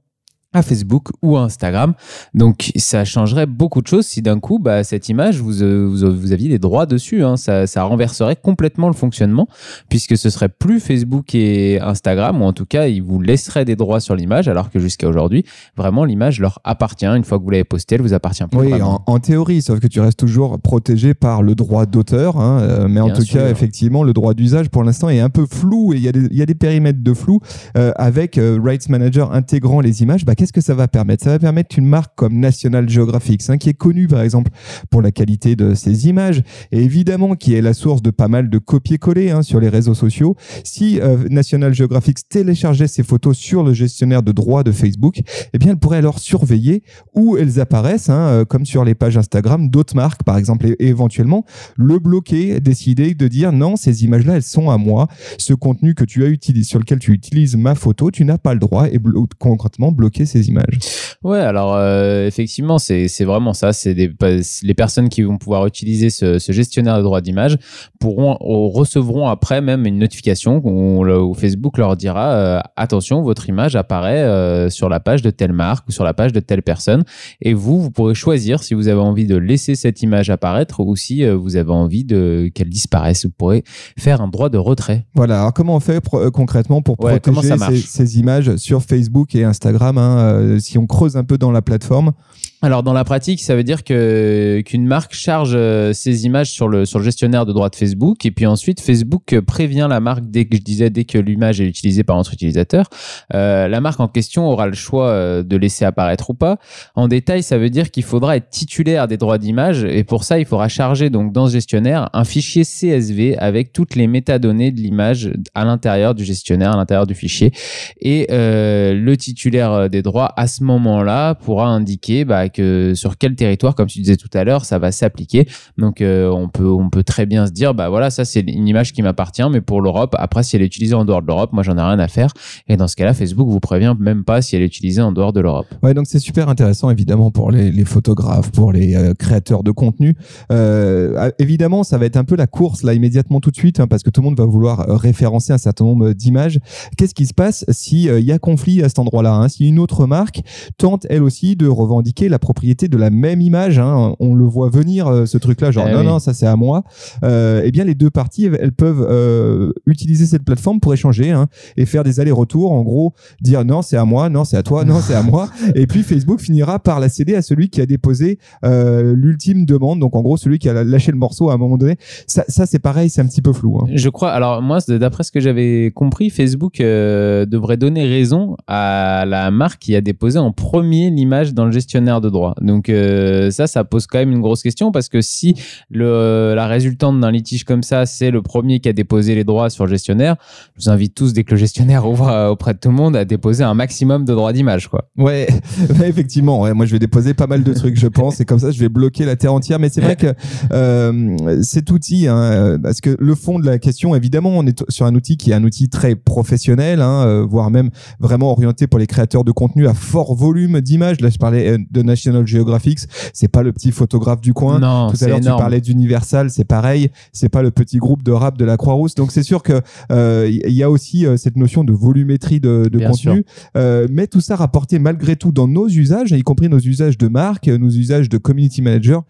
à 0.53 0.61
Facebook 0.61 1.09
ou 1.21 1.37
à 1.37 1.41
Instagram. 1.43 1.93
Donc 2.33 2.71
ça 2.75 3.05
changerait 3.05 3.45
beaucoup 3.45 3.81
de 3.81 3.87
choses 3.87 4.05
si 4.05 4.21
d'un 4.21 4.39
coup, 4.39 4.59
bah, 4.59 4.83
cette 4.83 5.09
image, 5.09 5.39
vous, 5.39 5.61
euh, 5.63 5.85
vous, 5.87 6.15
vous 6.19 6.31
aviez 6.31 6.49
des 6.49 6.59
droits 6.59 6.85
dessus. 6.85 7.23
hein. 7.23 7.37
Ça, 7.37 7.67
ça 7.67 7.83
renverserait 7.83 8.35
complètement 8.35 8.87
le 8.87 8.93
fonctionnement 8.93 9.47
puisque 9.89 10.17
ce 10.17 10.29
serait 10.29 10.49
plus 10.49 10.79
Facebook 10.79 11.33
et 11.35 11.79
Instagram, 11.81 12.41
ou 12.41 12.45
en 12.45 12.53
tout 12.53 12.65
cas, 12.65 12.87
ils 12.87 13.01
vous 13.01 13.21
laisseraient 13.21 13.65
des 13.65 13.75
droits 13.75 13.99
sur 13.99 14.15
l'image, 14.15 14.47
alors 14.47 14.69
que 14.69 14.79
jusqu'à 14.79 15.07
aujourd'hui, 15.07 15.45
vraiment, 15.75 16.05
l'image 16.05 16.39
leur 16.39 16.59
appartient. 16.63 17.05
Une 17.05 17.23
fois 17.23 17.39
que 17.39 17.43
vous 17.43 17.49
l'avez 17.49 17.63
postée, 17.63 17.95
elle 17.95 18.01
vous 18.01 18.13
appartient 18.13 18.43
plus. 18.45 18.59
Oui, 18.59 18.81
en, 18.81 19.01
en 19.05 19.19
théorie, 19.19 19.61
sauf 19.61 19.79
que 19.79 19.87
tu 19.87 19.99
restes 19.99 20.19
toujours 20.19 20.59
protégé 20.59 21.13
par 21.13 21.43
le 21.43 21.55
droit 21.55 21.85
d'auteur. 21.85 22.37
hein, 22.39 22.59
euh, 22.61 22.87
mais 22.87 22.99
en 22.99 23.05
Bien 23.07 23.15
tout 23.15 23.21
sûr. 23.23 23.39
cas, 23.41 23.49
effectivement, 23.49 24.03
le 24.03 24.13
droit 24.13 24.33
d'usage 24.33 24.69
pour 24.69 24.83
l'instant 24.83 25.09
est 25.09 25.19
un 25.19 25.29
peu 25.29 25.45
flou 25.49 25.93
et 25.93 25.97
il 25.97 26.03
y, 26.03 26.07
a 26.07 26.11
des- 26.11 26.27
il 26.31 26.37
y 26.37 26.41
a 26.41 26.45
des 26.45 26.55
périmètres 26.55 27.01
de 27.03 27.13
flou 27.13 27.39
euh, 27.77 27.91
avec 27.95 28.37
euh, 28.37 28.59
Rights 28.63 28.89
Manager 28.89 29.31
intégrant 29.33 29.79
les 29.81 30.01
images. 30.01 30.25
Bah, 30.25 30.35
qu'est-ce 30.43 30.51
que 30.51 30.59
ça 30.59 30.73
va 30.73 30.89
permettre? 30.89 31.23
Ça 31.23 31.29
va 31.29 31.39
permettre 31.39 31.69
qu'une 31.69 31.85
marque 31.85 32.15
comme 32.17 32.37
National 32.37 32.89
Geographic, 32.89 33.41
hein, 33.47 33.57
qui 33.57 33.69
est 33.69 33.73
connue 33.73 34.07
par 34.07 34.19
exemple 34.19 34.51
pour 34.89 35.01
la 35.01 35.13
qualité 35.13 35.55
de 35.55 35.73
ses 35.73 36.09
images, 36.09 36.43
et 36.73 36.83
évidemment 36.83 37.35
qui 37.35 37.53
est 37.53 37.61
la 37.61 37.73
source 37.73 38.01
de 38.01 38.11
pas 38.11 38.27
mal 38.27 38.49
de 38.49 38.57
copier-coller 38.57 39.31
hein, 39.31 39.41
sur 39.41 39.61
les 39.61 39.69
réseaux 39.69 39.93
sociaux, 39.93 40.35
si 40.65 40.99
euh, 40.99 41.29
National 41.29 41.73
Geographic 41.73 42.27
téléchargeait 42.27 42.87
ces 42.87 43.03
photos 43.03 43.37
sur 43.37 43.63
le 43.63 43.71
gestionnaire 43.71 44.21
de 44.21 44.33
droits 44.33 44.63
de 44.63 44.73
Facebook, 44.73 45.21
eh 45.53 45.57
bien 45.57 45.71
elle 45.71 45.77
pourrait 45.77 45.99
alors 45.99 46.19
surveiller 46.19 46.83
où 47.15 47.37
elles 47.37 47.61
apparaissent, 47.61 48.09
hein, 48.09 48.27
euh, 48.27 48.43
comme 48.43 48.65
sur 48.65 48.83
les 48.83 48.95
pages 48.95 49.15
Instagram 49.15 49.69
d'autres 49.69 49.95
marques 49.95 50.23
par 50.23 50.37
exemple, 50.37 50.67
et, 50.67 50.75
éventuellement 50.79 51.45
le 51.77 51.99
bloquer, 51.99 52.59
décider 52.59 53.13
de 53.13 53.29
dire 53.29 53.53
non, 53.53 53.77
ces 53.77 54.03
images-là, 54.03 54.35
elles 54.35 54.43
sont 54.43 54.69
à 54.69 54.77
moi. 54.77 55.07
Ce 55.37 55.53
contenu 55.53 55.95
que 55.95 56.03
tu 56.03 56.25
as 56.25 56.27
utilisé, 56.27 56.65
sur 56.65 56.79
lequel 56.79 56.99
tu 56.99 57.13
utilises 57.13 57.55
ma 57.55 57.75
photo, 57.75 58.11
tu 58.11 58.25
n'as 58.25 58.37
pas 58.37 58.53
le 58.53 58.59
droit 58.59 58.89
et 58.89 58.99
concrètement 59.39 59.93
bloquer 59.93 60.25
ces 60.33 60.49
images. 60.49 60.79
Ouais, 61.23 61.39
alors 61.39 61.75
euh, 61.75 62.27
effectivement, 62.27 62.77
c'est 62.79 63.23
vraiment 63.23 63.53
ça. 63.53 63.71
C'est 63.71 63.93
les 63.93 64.73
personnes 64.73 65.09
qui 65.09 65.21
vont 65.21 65.37
pouvoir 65.37 65.65
utiliser 65.67 66.09
ce, 66.09 66.37
gestionnaire 66.49 66.97
de 66.97 67.03
droits 67.03 67.21
d'image 67.21 67.57
pourront 67.99 68.37
recevront 68.39 69.27
après 69.27 69.61
même 69.61 69.85
une 69.85 69.97
notification 69.97 70.61
où, 70.63 71.33
Facebook 71.33 71.77
leur 71.77 71.95
dira 71.95 72.33
euh, 72.33 72.59
attention, 72.75 73.21
votre 73.21 73.49
image 73.49 73.75
apparaît 73.75 74.23
euh, 74.23 74.69
sur 74.69 74.89
la 74.89 74.99
page 74.99 75.21
de 75.21 75.29
telle 75.29 75.53
marque 75.53 75.87
ou 75.87 75.91
sur 75.91 76.03
la 76.03 76.13
page 76.13 76.33
de 76.33 76.39
telle 76.39 76.61
personne. 76.61 77.03
Et 77.41 77.53
vous, 77.53 77.81
vous 77.81 77.91
pourrez 77.91 78.15
choisir 78.15 78.63
si 78.63 78.73
vous 78.73 78.87
avez 78.87 78.99
envie 78.99 79.25
de 79.25 79.37
laisser 79.37 79.75
cette 79.75 80.01
image 80.01 80.29
apparaître 80.29 80.81
ou 80.81 80.95
si 80.95 81.25
vous 81.25 81.55
avez 81.55 81.71
envie 81.71 82.03
de 82.03 82.51
qu'elle 82.53 82.69
disparaisse. 82.69 83.25
Vous 83.25 83.31
pourrez 83.31 83.63
faire 83.97 84.21
un 84.21 84.27
droit 84.27 84.49
de 84.49 84.57
retrait. 84.57 85.05
Voilà. 85.15 85.39
Alors 85.39 85.53
comment 85.53 85.75
on 85.75 85.79
fait 85.79 86.03
concrètement 86.33 86.81
pour 86.81 86.97
protéger 86.97 87.57
ces, 87.57 87.77
ces, 87.77 88.19
images 88.19 88.55
sur 88.57 88.81
Facebook 88.81 89.35
et 89.35 89.43
Instagram 89.43 89.97
hein, 89.97 90.22
Si 90.59 90.77
on 90.77 90.87
creuse 90.87 91.17
un 91.17 91.23
peu 91.23 91.37
dans 91.37 91.51
la 91.51 91.61
plateforme 91.61 92.13
alors 92.63 92.81
dans 92.81 92.93
la 92.93 93.03
pratique, 93.03 93.41
ça 93.41 93.57
veut 93.57 93.65
dire 93.65 93.83
que 93.83 94.61
qu'une 94.65 94.87
marque 94.87 95.13
charge 95.13 95.51
euh, 95.53 95.91
ses 95.91 96.25
images 96.25 96.49
sur 96.49 96.69
le 96.69 96.85
sur 96.85 96.97
le 96.97 97.03
gestionnaire 97.03 97.45
de 97.45 97.51
droits 97.51 97.67
de 97.67 97.75
Facebook 97.75 98.25
et 98.25 98.31
puis 98.31 98.45
ensuite 98.45 98.79
Facebook 98.79 99.37
prévient 99.41 99.87
la 99.89 99.99
marque 99.99 100.23
dès 100.23 100.45
que 100.45 100.55
je 100.55 100.61
disais 100.61 100.89
dès 100.89 101.03
que 101.03 101.17
l'image 101.17 101.59
est 101.59 101.65
utilisée 101.65 102.05
par 102.05 102.15
notre 102.15 102.31
utilisateur, 102.31 102.85
euh, 103.33 103.67
la 103.67 103.81
marque 103.81 103.99
en 103.99 104.07
question 104.07 104.49
aura 104.49 104.67
le 104.67 104.75
choix 104.75 105.09
euh, 105.09 105.43
de 105.43 105.57
laisser 105.57 105.83
apparaître 105.83 106.29
ou 106.29 106.35
pas. 106.35 106.57
En 106.95 107.09
détail, 107.09 107.43
ça 107.43 107.57
veut 107.57 107.69
dire 107.69 107.91
qu'il 107.91 108.03
faudra 108.03 108.37
être 108.37 108.49
titulaire 108.49 109.09
des 109.09 109.17
droits 109.17 109.39
d'image 109.39 109.83
et 109.83 110.05
pour 110.05 110.23
ça, 110.23 110.39
il 110.39 110.45
faudra 110.45 110.69
charger 110.69 111.09
donc 111.09 111.33
dans 111.33 111.47
ce 111.47 111.51
gestionnaire 111.51 112.09
un 112.13 112.23
fichier 112.23 112.63
CSV 112.63 113.37
avec 113.39 113.73
toutes 113.73 113.95
les 113.95 114.07
métadonnées 114.07 114.71
de 114.71 114.79
l'image 114.79 115.33
à 115.53 115.65
l'intérieur 115.65 116.15
du 116.15 116.23
gestionnaire, 116.23 116.71
à 116.71 116.77
l'intérieur 116.77 117.07
du 117.07 117.13
fichier 117.13 117.51
et 117.99 118.27
le 118.29 119.15
titulaire 119.15 119.89
des 119.89 120.01
droits 120.01 120.31
à 120.37 120.47
ce 120.47 120.63
moment-là 120.63 121.35
pourra 121.35 121.67
indiquer 121.67 122.23
bah, 122.23 122.47
sur 122.57 123.17
quel 123.17 123.35
territoire, 123.35 123.75
comme 123.75 123.87
tu 123.87 123.99
disais 123.99 124.17
tout 124.17 124.29
à 124.33 124.43
l'heure, 124.43 124.65
ça 124.65 124.79
va 124.79 124.91
s'appliquer. 124.91 125.47
Donc 125.77 126.01
euh, 126.01 126.29
on 126.29 126.49
peut 126.49 126.69
on 126.69 126.89
peut 126.89 127.03
très 127.03 127.25
bien 127.25 127.47
se 127.47 127.51
dire 127.51 127.73
bah 127.73 127.89
voilà 127.89 128.09
ça 128.09 128.25
c'est 128.25 128.41
une 128.41 128.67
image 128.67 128.93
qui 128.93 129.01
m'appartient, 129.01 129.47
mais 129.51 129.61
pour 129.61 129.81
l'Europe. 129.81 130.15
Après 130.17 130.43
si 130.43 130.55
elle 130.55 130.61
est 130.61 130.65
utilisée 130.65 130.95
en 130.95 131.05
dehors 131.05 131.21
de 131.21 131.27
l'Europe, 131.27 131.51
moi 131.53 131.63
j'en 131.63 131.77
ai 131.77 131.81
rien 131.81 131.99
à 131.99 132.07
faire. 132.07 132.33
Et 132.67 132.77
dans 132.77 132.87
ce 132.87 132.95
cas-là, 132.95 133.13
Facebook 133.13 133.47
vous 133.47 133.59
prévient 133.59 133.95
même 133.99 134.23
pas 134.23 134.41
si 134.41 134.55
elle 134.55 134.61
est 134.61 134.67
utilisée 134.67 135.01
en 135.01 135.11
dehors 135.11 135.33
de 135.33 135.41
l'Europe. 135.41 135.67
Ouais 135.81 135.93
donc 135.93 136.07
c'est 136.07 136.19
super 136.19 136.49
intéressant 136.49 136.89
évidemment 136.89 137.31
pour 137.31 137.51
les, 137.51 137.85
photographes, 137.85 138.51
pour 138.51 138.71
les 138.71 138.95
euh, 138.95 139.13
créateurs 139.13 139.63
de 139.63 139.71
contenu. 139.71 140.15
Euh, 140.51 141.15
ah, 141.17 141.31
évidemment 141.39 141.83
ça 141.83 141.97
va 141.97 142.05
être 142.05 142.17
un 142.17 142.23
peu 142.23 142.35
la 142.35 142.47
course 142.47 142.83
là 142.83 142.93
immédiatement 142.93 143.39
tout 143.39 143.51
de 143.51 143.55
suite 143.55 143.79
hein, 143.79 143.87
parce 143.87 144.03
que 144.03 144.09
tout 144.09 144.21
le 144.21 144.25
monde 144.25 144.37
va 144.37 144.45
vouloir 144.45 144.85
référencer 144.87 145.53
un 145.53 145.57
certain 145.57 145.85
nombre 145.85 146.13
d'images. 146.13 146.59
Qu'est-ce 146.97 147.13
qui 147.13 147.25
se 147.25 147.33
passe 147.33 147.65
si 147.69 148.03
il 148.03 148.25
y 148.25 148.31
a 148.31 148.39
conflit 148.39 148.83
à 148.83 148.89
cet 148.89 148.99
endroit-là 148.99 149.33
hein? 149.33 149.49
Si 149.49 149.67
une 149.67 149.79
autre 149.79 150.05
marque 150.07 150.41
tente 150.77 151.05
elle 151.09 151.23
aussi 151.23 151.55
de 151.55 151.67
revendiquer 151.67 152.29
la 152.29 152.39
propriété 152.43 152.87
de 152.89 152.97
la 152.97 153.09
même 153.09 153.41
image. 153.41 153.79
Hein. 153.79 154.15
On 154.19 154.35
le 154.35 154.45
voit 154.45 154.69
venir 154.69 155.07
euh, 155.07 155.25
ce 155.25 155.37
truc-là, 155.37 155.71
genre 155.71 155.87
eh 155.89 155.93
non 155.93 156.03
non 156.03 156.19
ça 156.19 156.33
c'est 156.33 156.45
à 156.45 156.55
moi. 156.55 156.83
Euh, 157.23 157.61
eh 157.63 157.71
bien 157.71 157.85
les 157.85 157.95
deux 157.95 158.09
parties 158.09 158.45
elles 158.45 158.73
peuvent 158.73 159.05
euh, 159.09 159.71
utiliser 159.85 160.25
cette 160.25 160.43
plateforme 160.43 160.79
pour 160.79 160.93
échanger 160.93 161.31
hein, 161.31 161.47
et 161.77 161.85
faire 161.85 162.03
des 162.03 162.19
allers-retours. 162.19 162.71
En 162.71 162.83
gros 162.83 163.13
dire 163.41 163.63
non 163.63 163.81
c'est 163.81 163.97
à 163.97 164.05
moi, 164.05 164.29
non 164.29 164.43
c'est 164.43 164.57
à 164.57 164.63
toi, 164.63 164.83
non 164.83 164.99
c'est 165.01 165.15
à 165.15 165.23
moi. 165.23 165.49
Et 165.75 165.87
puis 165.87 166.03
Facebook 166.03 166.41
finira 166.41 166.79
par 166.79 166.99
la 166.99 167.09
céder 167.09 167.35
à 167.35 167.41
celui 167.41 167.69
qui 167.69 167.81
a 167.81 167.85
déposé 167.85 168.37
l'ultime 168.63 169.65
demande. 169.65 169.99
Donc 169.99 170.15
en 170.15 170.21
gros 170.21 170.37
celui 170.37 170.59
qui 170.59 170.67
a 170.67 170.83
lâché 170.83 171.11
le 171.11 171.17
morceau 171.17 171.49
à 171.49 171.53
un 171.53 171.57
moment 171.57 171.77
donné. 171.77 171.95
Ça, 172.27 172.65
c'est 172.65 172.79
pareil, 172.79 173.09
c'est 173.09 173.21
un 173.21 173.27
petit 173.27 173.41
peu 173.41 173.53
flou. 173.53 173.79
Hein. 173.79 173.87
Je 173.93 174.09
crois. 174.09 174.31
Alors 174.31 174.61
moi 174.61 174.79
d'après 174.87 175.23
ce 175.23 175.31
que 175.31 175.39
j'avais 175.39 175.91
compris, 175.95 176.29
Facebook 176.29 176.79
devrait 176.79 177.77
donner 177.77 178.05
raison 178.05 178.57
à 178.67 179.23
la 179.25 179.49
marque 179.49 179.79
qui 179.79 179.95
a 179.95 180.01
déposé 180.01 180.39
en 180.39 180.51
premier 180.51 181.09
l'image 181.09 181.53
dans 181.53 181.65
le 181.65 181.71
gestionnaire 181.71 182.19
de 182.19 182.29
droit. 182.33 182.55
Donc 182.61 182.89
euh, 182.89 183.49
ça, 183.51 183.67
ça 183.67 183.83
pose 183.85 184.07
quand 184.07 184.19
même 184.19 184.31
une 184.31 184.41
grosse 184.41 184.61
question 184.61 184.91
parce 184.91 185.07
que 185.07 185.21
si 185.21 185.55
le, 185.89 186.53
la 186.55 186.67
résultante 186.67 187.19
d'un 187.19 187.31
litige 187.31 187.63
comme 187.63 187.83
ça, 187.83 188.05
c'est 188.05 188.31
le 188.31 188.41
premier 188.41 188.79
qui 188.81 188.89
a 188.89 188.93
déposé 188.93 189.35
les 189.35 189.45
droits 189.45 189.69
sur 189.69 189.85
le 189.85 189.89
gestionnaire, 189.89 190.35
je 190.77 190.83
vous 190.83 190.89
invite 190.89 191.15
tous, 191.15 191.33
dès 191.33 191.43
que 191.43 191.51
le 191.51 191.57
gestionnaire 191.57 192.05
ouvre 192.09 192.49
auprès 192.51 192.73
de 192.73 192.79
tout 192.79 192.89
le 192.89 192.95
monde, 192.95 193.15
à 193.15 193.25
déposer 193.25 193.63
un 193.63 193.73
maximum 193.73 194.25
de 194.25 194.33
droits 194.33 194.53
d'image. 194.53 194.87
quoi. 194.87 195.09
Ouais, 195.17 195.47
effectivement. 196.03 196.73
Moi, 196.73 196.85
je 196.85 196.91
vais 196.91 196.99
déposer 196.99 197.33
pas 197.33 197.47
mal 197.47 197.63
de 197.63 197.73
trucs, 197.73 197.97
je 197.97 198.07
pense, 198.07 198.39
et 198.39 198.45
comme 198.45 198.59
ça, 198.59 198.71
je 198.71 198.79
vais 198.79 198.89
bloquer 198.89 199.25
la 199.25 199.35
terre 199.35 199.53
entière. 199.53 199.79
Mais 199.79 199.89
c'est 199.89 200.01
vrai 200.01 200.15
que 200.15 200.33
euh, 200.71 201.61
cet 201.61 201.91
outil, 201.91 202.27
hein, 202.27 202.77
parce 202.81 203.01
que 203.01 203.15
le 203.19 203.35
fond 203.35 203.59
de 203.59 203.65
la 203.65 203.79
question, 203.79 204.15
évidemment, 204.15 204.51
on 204.51 204.65
est 204.65 204.89
sur 204.89 205.05
un 205.05 205.15
outil 205.15 205.37
qui 205.37 205.51
est 205.51 205.53
un 205.53 205.63
outil 205.63 205.89
très 205.89 206.15
professionnel, 206.15 207.01
hein, 207.01 207.25
euh, 207.25 207.45
voire 207.47 207.69
même 207.71 207.89
vraiment 208.19 208.51
orienté 208.51 208.87
pour 208.87 208.99
les 208.99 209.07
créateurs 209.07 209.43
de 209.43 209.51
contenu 209.51 209.87
à 209.87 209.93
fort 209.93 210.35
volume 210.35 210.81
d'images. 210.81 211.21
Là, 211.21 211.29
je 211.29 211.37
parlais 211.37 211.77
de 211.77 212.01
National 212.13 212.45
Geographic, 212.45 212.99
c'est 213.33 213.47
pas 213.47 213.63
le 213.63 213.71
petit 213.71 213.91
photographe 213.91 214.41
du 214.41 214.53
coin. 214.53 214.79
Non, 214.79 215.11
Tout 215.11 215.23
à 215.23 215.27
l'heure, 215.27 215.39
tu 215.39 215.47
parlais 215.47 215.81
d'Universal, 215.81 216.49
c'est 216.49 216.63
pareil. 216.63 217.09
C'est 217.31 217.49
pas 217.49 217.63
le 217.63 217.71
petit 217.71 217.97
groupe 217.97 218.23
de 218.23 218.31
rap 218.31 218.57
de 218.57 218.65
la 218.65 218.77
Croix-Rousse. 218.77 219.15
Donc, 219.15 219.31
c'est 219.31 219.43
sûr 219.43 219.63
que 219.63 219.81
euh, 220.11 220.47
il 220.49 220.73
y 220.73 220.83
a 220.83 220.89
aussi 220.89 221.25
euh, 221.25 221.37
cette 221.37 221.57
notion 221.57 221.83
de 221.83 221.91
volumétrie 221.93 222.59
de, 222.59 222.89
de 222.91 222.99
contenu. 222.99 223.45
Euh, 223.75 224.07
mais 224.11 224.27
tout 224.27 224.41
ça 224.41 224.55
rapporté 224.55 224.99
malgré 224.99 225.35
tout 225.35 225.51
dans 225.51 225.67
nos 225.67 225.87
usages, 225.87 226.31
y 226.31 226.41
compris 226.43 226.69
nos 226.69 226.79
usages 226.79 227.17
de 227.17 227.27
marque, 227.27 227.67
nos 227.67 227.89
usages 227.89 228.29
de 228.29 228.37
community 228.37 228.81
manager 228.81 229.23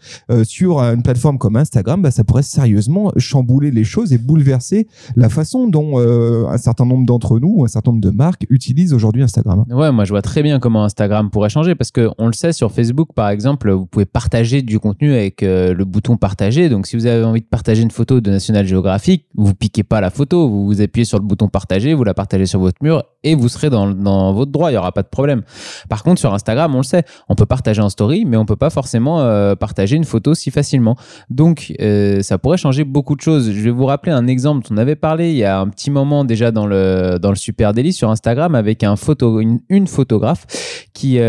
sur 0.43 0.79
une 0.79 1.03
plateforme 1.03 1.37
comme 1.37 1.55
Instagram, 1.55 2.01
bah, 2.01 2.11
ça 2.11 2.23
pourrait 2.23 2.43
sérieusement 2.43 3.11
chambouler 3.17 3.71
les 3.71 3.83
choses 3.83 4.13
et 4.13 4.17
bouleverser 4.17 4.87
la 5.15 5.29
façon 5.29 5.67
dont 5.67 5.99
un 5.99 6.57
certain 6.57 6.85
nombre 6.85 7.05
d'entre 7.05 7.39
nous, 7.39 7.63
un 7.63 7.67
certain 7.67 7.91
nombre 7.91 8.03
de 8.03 8.09
marques 8.09 8.45
utilisent 8.49 8.93
aujourd'hui 8.93 9.23
Instagram. 9.23 9.65
Ouais, 9.69 9.91
moi 9.91 10.05
je 10.05 10.11
vois 10.11 10.21
très 10.21 10.43
bien 10.43 10.59
comment 10.59 10.83
Instagram 10.83 11.29
pourrait 11.29 11.49
changer 11.49 11.75
parce 11.75 11.91
que 11.91 12.09
on 12.17 12.27
le 12.27 12.33
sait 12.33 12.51
sur 12.51 12.71
Facebook 12.73 13.09
par 13.15 13.29
exemple, 13.29 13.71
vous 13.71 13.85
pouvez 13.85 14.05
partager 14.05 14.61
du 14.61 14.79
contenu 14.79 15.13
avec 15.13 15.43
euh, 15.43 15.73
le 15.73 15.85
bouton 15.85 16.17
partager. 16.17 16.69
Donc, 16.69 16.87
si 16.87 16.95
vous 16.95 17.05
avez 17.05 17.23
envie 17.23 17.41
de 17.41 17.45
partager 17.45 17.81
une 17.81 17.91
photo 17.91 18.19
de 18.19 18.29
National 18.29 18.65
Geographic, 18.65 19.25
vous 19.35 19.53
piquez 19.53 19.83
pas 19.83 20.01
la 20.01 20.09
photo, 20.09 20.49
vous, 20.49 20.81
appuyez 20.81 21.05
sur 21.05 21.19
le 21.19 21.23
bouton 21.23 21.47
partager, 21.47 21.93
vous 21.93 22.03
la 22.03 22.13
partagez 22.13 22.45
sur 22.45 22.59
votre 22.59 22.77
mur 22.81 23.03
et 23.23 23.35
vous 23.35 23.47
serez 23.47 23.69
dans, 23.69 23.89
dans 23.89 24.33
votre 24.33 24.51
droit, 24.51 24.71
il 24.71 24.73
y 24.73 24.77
aura 24.77 24.91
pas 24.91 25.03
de 25.03 25.07
problème. 25.07 25.43
Par 25.89 26.03
contre, 26.03 26.19
sur 26.19 26.33
Instagram, 26.33 26.73
on 26.75 26.79
le 26.79 26.83
sait, 26.83 27.03
on 27.29 27.35
peut 27.35 27.45
partager 27.45 27.81
en 27.81 27.89
story, 27.89 28.25
mais 28.25 28.35
on 28.35 28.45
peut 28.45 28.55
pas 28.55 28.69
forcément 28.69 29.21
euh, 29.21 29.55
partager 29.55 29.95
une 29.95 30.03
photo 30.03 30.33
si 30.33 30.51
facilement. 30.51 30.97
Donc, 31.29 31.73
euh, 31.79 32.21
ça 32.21 32.37
pourrait 32.37 32.57
changer 32.57 32.83
beaucoup 32.83 33.15
de 33.15 33.21
choses. 33.21 33.51
Je 33.51 33.61
vais 33.61 33.71
vous 33.71 33.85
rappeler 33.85 34.11
un 34.11 34.27
exemple. 34.27 34.67
On 34.71 34.77
avait 34.77 34.95
parlé 34.95 35.31
il 35.31 35.37
y 35.37 35.45
a 35.45 35.59
un 35.59 35.67
petit 35.67 35.91
moment 35.91 36.25
déjà 36.25 36.51
dans 36.51 36.65
le 36.65 37.17
dans 37.21 37.29
le 37.29 37.35
Super 37.35 37.73
Daily 37.73 37.93
sur 37.93 38.09
Instagram 38.09 38.55
avec 38.55 38.83
une, 38.83 39.59
une 39.69 39.87
photographe 39.87 40.45
qui 40.93 41.19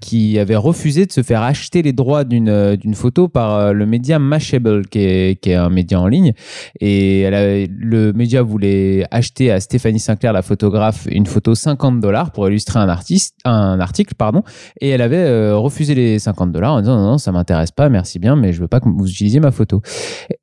qui 0.00 0.38
avait 0.38 0.56
refusé 0.56 0.71
de 0.72 1.12
se 1.12 1.22
faire 1.22 1.42
acheter 1.42 1.82
les 1.82 1.92
droits 1.92 2.24
d'une 2.24 2.48
euh, 2.48 2.76
d'une 2.76 2.94
photo 2.94 3.28
par 3.28 3.54
euh, 3.54 3.72
le 3.72 3.86
média 3.86 4.18
Mashable, 4.18 4.86
qui 4.88 4.98
est, 4.98 5.40
qui 5.40 5.50
est 5.50 5.54
un 5.54 5.68
média 5.68 6.00
en 6.00 6.06
ligne. 6.06 6.32
Et 6.80 7.20
elle 7.20 7.68
le 7.78 8.12
média 8.12 8.42
voulait 8.42 9.06
acheter 9.10 9.50
à 9.50 9.60
Stéphanie 9.60 9.98
Sinclair, 9.98 10.32
la 10.32 10.42
photographe, 10.42 11.06
une 11.10 11.26
photo 11.26 11.54
50 11.54 12.00
dollars 12.00 12.32
pour 12.32 12.48
illustrer 12.48 12.78
un 12.78 12.88
artiste, 12.88 13.36
un 13.44 13.80
article, 13.80 14.14
pardon. 14.14 14.42
Et 14.80 14.88
elle 14.88 15.02
avait 15.02 15.16
euh, 15.16 15.56
refusé 15.56 15.94
les 15.94 16.18
50 16.18 16.52
dollars 16.52 16.74
en 16.74 16.80
disant 16.80 16.96
non, 16.96 17.12
non, 17.12 17.18
ça 17.18 17.32
m'intéresse 17.32 17.70
pas, 17.70 17.88
merci 17.88 18.18
bien, 18.18 18.36
mais 18.36 18.52
je 18.52 18.60
veux 18.60 18.68
pas 18.68 18.80
que 18.80 18.88
vous 18.88 19.08
utilisiez 19.08 19.40
ma 19.40 19.50
photo. 19.50 19.82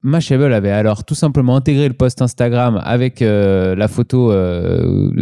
Mashable 0.04 0.54
avait 0.54 0.72
alors 0.72 1.04
tout 1.04 1.16
simplement 1.16 1.56
intégré 1.56 1.88
le 1.88 1.94
post 1.94 2.22
Instagram 2.22 2.80
avec 2.84 3.20
la 3.22 3.88
photo 3.88 4.32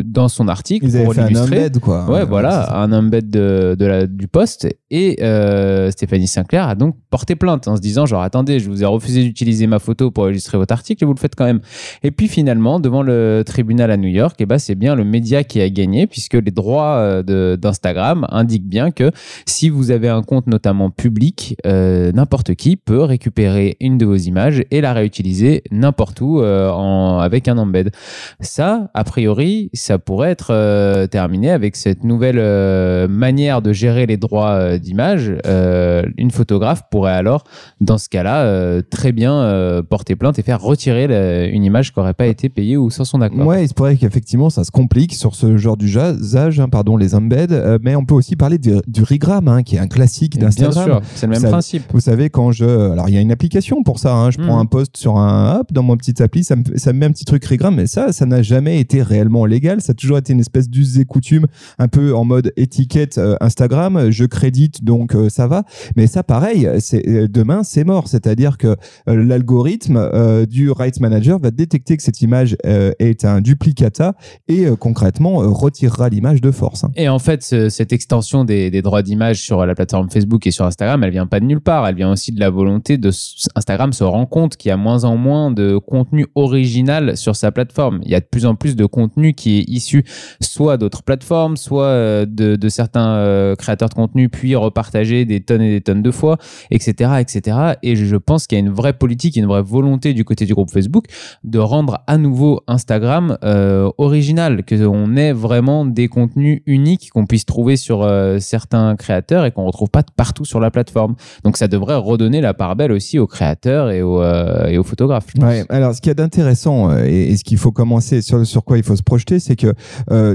dans 0.06 0.28
son 0.28 0.48
article 0.48 0.86
Ils 0.86 1.04
pour 1.04 1.14
fait 1.14 1.22
un 1.22 1.36
embed, 1.36 1.80
quoi. 1.80 2.10
Ouais, 2.10 2.26
voilà, 2.26 2.78
un 2.78 2.92
embed 2.92 3.30
de, 3.30 3.76
de 3.78 3.86
la, 3.86 4.08
du 4.08 4.28
post 4.28 4.68
Et 4.89 5.17
euh, 5.22 5.91
Stéphanie 5.91 6.27
Sinclair 6.27 6.67
a 6.67 6.75
donc 6.75 6.96
porté 7.10 7.36
plainte 7.36 7.67
en 7.67 7.75
se 7.75 7.82
disant 7.82 8.06
genre 8.06 8.22
attendez, 8.22 8.60
je 8.60 8.70
vous 8.70 8.84
ai 8.84 8.86
refusé 8.86 9.24
d'utiliser 9.24 9.67
ma 9.67 9.79
photo 9.79 10.12
pour 10.12 10.29
illustrer 10.29 10.58
votre 10.58 10.74
article 10.74 11.03
et 11.03 11.06
vous 11.06 11.13
le 11.13 11.20
faites 11.20 11.36
quand 11.36 11.46
même. 11.46 11.60
Et 12.03 12.12
puis 12.12 12.29
finalement, 12.29 12.79
devant 12.79 13.01
le 13.01 13.44
tribunal 13.46 13.91
à 13.91 13.98
New 13.98 14.08
York, 14.08 14.38
eh 14.39 14.46
ben, 14.46 14.58
c'est 14.58 14.75
bien 14.75 14.96
le 14.96 15.03
média 15.03 15.44
qui 15.44 15.60
a 15.60 15.70
gagné 15.70 16.08
puisque 16.08 16.36
les 16.36 16.51
droits 16.51 16.96
euh, 16.98 17.58
d'Instagram 17.58 18.25
indiquent 18.29 18.67
bien 18.67 18.91
que 18.91 19.12
si 19.46 19.70
vous 19.70 19.91
avez 19.91 20.08
un 20.08 20.22
compte 20.22 20.48
notamment 20.48 20.89
public, 20.89 21.58
euh, 21.65 22.13
n'importe 22.13 22.56
qui 22.56 22.77
peut 22.77 23.03
récupérer 23.03 23.75
une 23.82 23.98
de 23.98 24.06
vos 24.06 24.15
images 24.15 24.63
et 24.72 24.79
la 24.79 24.94
réutiliser 24.94 25.63
n'importe 25.70 26.22
où 26.22 26.41
en, 26.41 27.20
avec 27.20 27.48
un 27.50 27.58
embed. 27.58 27.91
Ça, 28.39 28.89
a 28.94 29.03
priori, 29.03 29.70
ça 29.74 30.00
pourrait 30.00 30.32
être 30.32 31.08
terminé 31.08 31.51
avec 31.51 31.75
cette 31.75 32.03
nouvelle 32.03 33.08
manière 33.10 33.62
de 33.62 33.74
gérer 33.74 34.06
les 34.06 34.17
droits 34.17 34.77
d'image. 34.80 35.32
Euh, 35.46 36.04
une 36.18 36.32
photographe 36.32 36.84
pourrait 36.92 37.12
alors, 37.14 37.44
dans 37.82 37.98
ce 37.98 38.10
cas-là, 38.10 38.44
euh, 38.44 38.82
très 38.90 39.12
bien 39.12 39.34
euh, 39.34 39.82
porter 39.84 40.16
plainte 40.16 40.38
et 40.40 40.42
faire 40.44 40.62
retirer 40.62 41.08
la- 41.08 41.46
une 41.48 41.64
image 41.64 41.94
qui 41.94 42.00
n'aurait 42.00 42.14
pas 42.14 42.28
été 42.28 42.50
payée 42.50 42.78
ou 42.78 42.90
sans 42.90 43.06
son 43.06 43.22
accord. 43.22 43.46
Ouais, 43.46 43.64
il 43.64 43.68
se 43.68 43.74
pourrait 43.74 43.96
qu'effectivement 43.96 44.50
ça 44.50 44.64
se 44.64 44.72
complique 44.72 45.14
sur 45.14 45.36
ce 45.36 45.58
genre 45.58 45.78
d'usage, 45.78 46.60
hein, 46.60 46.70
pardon, 46.70 46.98
les 46.98 47.16
embeds, 47.16 47.80
mais 47.82 47.96
on 47.96 48.06
peut 48.06 48.16
aussi 48.16 48.36
parler 48.36 48.58
du, 48.58 48.72
du 48.88 49.04
regram, 49.04 49.48
hein, 49.48 49.64
qui 49.64 49.76
est 49.76 49.80
un 49.80 49.88
classique 49.88 50.34
Bien 50.38 50.46
d'Instagram. 50.48 50.86
sûr, 50.86 51.02
c'est 51.16 51.28
le 51.28 51.34
même 51.40 51.50
principe. 51.50 51.84
Vous 51.94 52.00
savez, 52.00 52.30
quand 52.30 52.52
je. 52.52 52.66
Alors, 52.66 53.10
il 53.10 53.16
y 53.16 53.18
a 53.18 53.22
une 53.22 53.32
application 53.32 53.84
pour 53.84 54.00
ça. 54.00 54.14
hein. 54.14 54.32
Je 54.32 54.38
prends 54.38 54.56
Mhm. 54.56 54.62
un 54.62 54.66
post 54.66 54.98
sur 54.98 55.18
un. 55.18 55.60
Hop, 55.60 55.72
dans 55.74 55.84
mon 55.84 55.96
petit 55.98 56.22
appli, 56.22 56.44
ça 56.44 56.56
me, 56.56 56.64
ça 56.76 56.94
me 56.94 57.00
met 57.00 57.06
un 57.06 57.12
petit 57.12 57.26
truc 57.26 57.44
Regram. 57.46 57.76
Mais 57.76 57.88
ça, 57.88 58.12
ça 58.12 58.26
n'a 58.26 58.42
jamais 58.42 58.80
été 58.80 59.02
réellement 59.02 59.46
légal. 59.46 59.82
Ça 59.82 59.92
a 59.92 59.94
toujours 59.94 60.18
été 60.18 60.34
une 60.34 60.40
espèce 60.40 60.70
d'us 60.70 61.00
et 61.00 61.06
coutume, 61.06 61.46
un 61.80 61.88
peu 61.88 62.16
en 62.16 62.26
mode 62.26 62.52
étiquette 62.58 63.18
euh, 63.18 63.36
Instagram. 63.42 64.10
Je 64.12 64.26
crédite, 64.26 64.67
donc 64.84 65.16
euh, 65.16 65.30
ça 65.30 65.48
va. 65.48 65.64
Mais 65.96 66.08
ça, 66.08 66.24
pareil, 66.24 66.66
euh, 66.68 67.28
demain, 67.30 67.64
c'est 67.64 67.84
mort. 67.84 68.08
C'est-à-dire 68.08 68.58
que 68.58 68.68
euh, 68.68 69.24
l'algorithme 69.24 70.46
du 70.48 70.72
Rights 70.72 71.00
Manager 71.00 71.40
va 71.40 71.52
détecter 71.52 71.98
que 71.98 72.04
cette 72.04 72.22
image 72.22 72.56
est 72.64 73.26
un 73.26 73.42
duplicata 73.42 74.14
et 74.48 74.66
concrètement 74.80 75.38
retirera 75.38 76.10
l'image 76.10 76.42
de 76.42 76.52
force. 76.52 76.84
hein. 76.84 76.92
Et 76.96 77.10
en 77.10 77.20
fait, 77.20 77.44
ce- 77.44 77.70
cette 77.70 77.94
extension 77.94 78.44
des, 78.46 78.70
droits 78.82 79.02
d'image 79.04 79.42
sur 79.42 79.66
la 79.66 79.76
plateforme 79.76 80.10
Facebook 80.10 80.46
et 80.48 80.52
sur 80.52 80.66
Instagram, 80.66 81.04
elle 81.04 81.12
vient 81.12 81.28
pas 81.28 81.40
de 81.40 81.46
nulle 81.46 81.62
part. 81.62 81.88
Elle 81.88 81.96
vient 81.96 82.12
aussi 82.12 82.32
de 82.32 82.40
la 82.40 82.50
volonté 82.50 82.98
de 82.98 83.10
Instagram 83.56 83.94
se 83.94 84.04
rend 84.04 84.26
compte 84.26 84.58
qu'il 84.58 84.70
y 84.70 84.72
a 84.72 84.78
moins 84.78 85.04
en 85.04 85.18
moins 85.18 85.52
de 85.52 85.78
contenu 85.78 86.26
original 86.36 87.18
sur 87.18 87.36
sa 87.36 87.52
plateforme. 87.52 88.00
Il 88.04 88.12
y 88.12 88.16
a 88.16 88.20
de 88.20 88.26
plus 88.26 88.46
en 88.46 88.56
plus 88.56 88.76
de 88.76 88.86
contenu 88.86 89.34
qui 89.34 89.60
est 89.60 89.64
issu 89.68 90.04
soit 90.42 90.78
d'autres 90.78 91.04
plateformes, 91.04 91.58
soit 91.58 92.26
de, 92.26 92.56
de 92.56 92.70
certains 92.70 93.54
créateurs 93.58 93.90
de 93.90 93.94
contenu, 93.94 94.30
puis 94.30 94.56
repartagé 94.58 95.26
des 95.26 95.40
tonnes 95.42 95.62
et 95.62 95.72
des 95.72 95.82
tonnes 95.82 96.02
de 96.02 96.12
fois, 96.12 96.38
etc., 96.72 97.12
etc. 97.20 97.58
Et 97.84 97.96
je 97.96 98.16
pense 98.16 98.48
qu'il 98.48 98.58
y 98.58 98.62
a 98.62 98.66
une 98.66 98.74
vraie 98.74 98.94
politique, 98.94 99.36
une 99.36 99.46
vraie 99.46 99.62
volonté 99.62 100.14
du 100.14 100.24
côté 100.26 100.46
du 100.46 100.54
groupe 100.54 100.72
Facebook 100.72 101.06
de 101.44 101.60
rendre 101.60 102.00
à 102.08 102.18
nouveau 102.18 102.62
Instagram 102.68 103.38
euh, 103.44 103.90
original, 103.98 104.64
qu'on 104.66 105.16
ait 105.16 105.34
vraiment 105.34 105.86
des 105.86 106.08
contenus 106.08 106.62
uniques 106.66 107.10
qu'on 107.12 107.26
puisse 107.26 107.46
trouver 107.46 107.78
sur 107.78 108.04
euh, 108.04 108.40
certains 108.40 108.96
créateurs 108.96 109.46
et 109.46 109.52
qu'on 109.52 109.66
retrouve 109.66 109.90
pas 109.90 110.04
partout 110.16 110.46
sur 110.46 110.60
la 110.60 110.72
plateforme. 110.72 111.16
Donc 111.44 111.58
ça 111.58 111.68
devrait 111.68 111.96
redonner 111.96 112.42
la 112.42 112.54
part 112.54 112.76
belle 112.76 112.92
aussi 112.92 113.20
aux 113.20 113.28
créateurs 113.28 113.92
et 113.92 114.02
aux, 114.02 114.22
euh, 114.22 114.68
et 114.68 114.78
aux 114.78 114.84
photographes. 114.84 115.28
Ouais, 115.40 115.66
alors 115.70 115.94
ce 115.94 116.02
qu'il 116.02 116.10
y 116.10 116.12
a 116.12 116.16
d'intéressant 116.16 116.98
et, 116.98 117.32
et 117.32 117.38
ce 117.38 117.44
qu'il 117.44 117.58
faut 117.58 117.72
commencer 117.72 118.22
sur 118.22 118.46
sur 118.46 118.64
quoi 118.64 118.78
il 118.78 118.84
faut 118.84 118.96
se 118.96 119.04
projeter, 119.04 119.40
c'est 119.40 119.56
que 119.56 119.74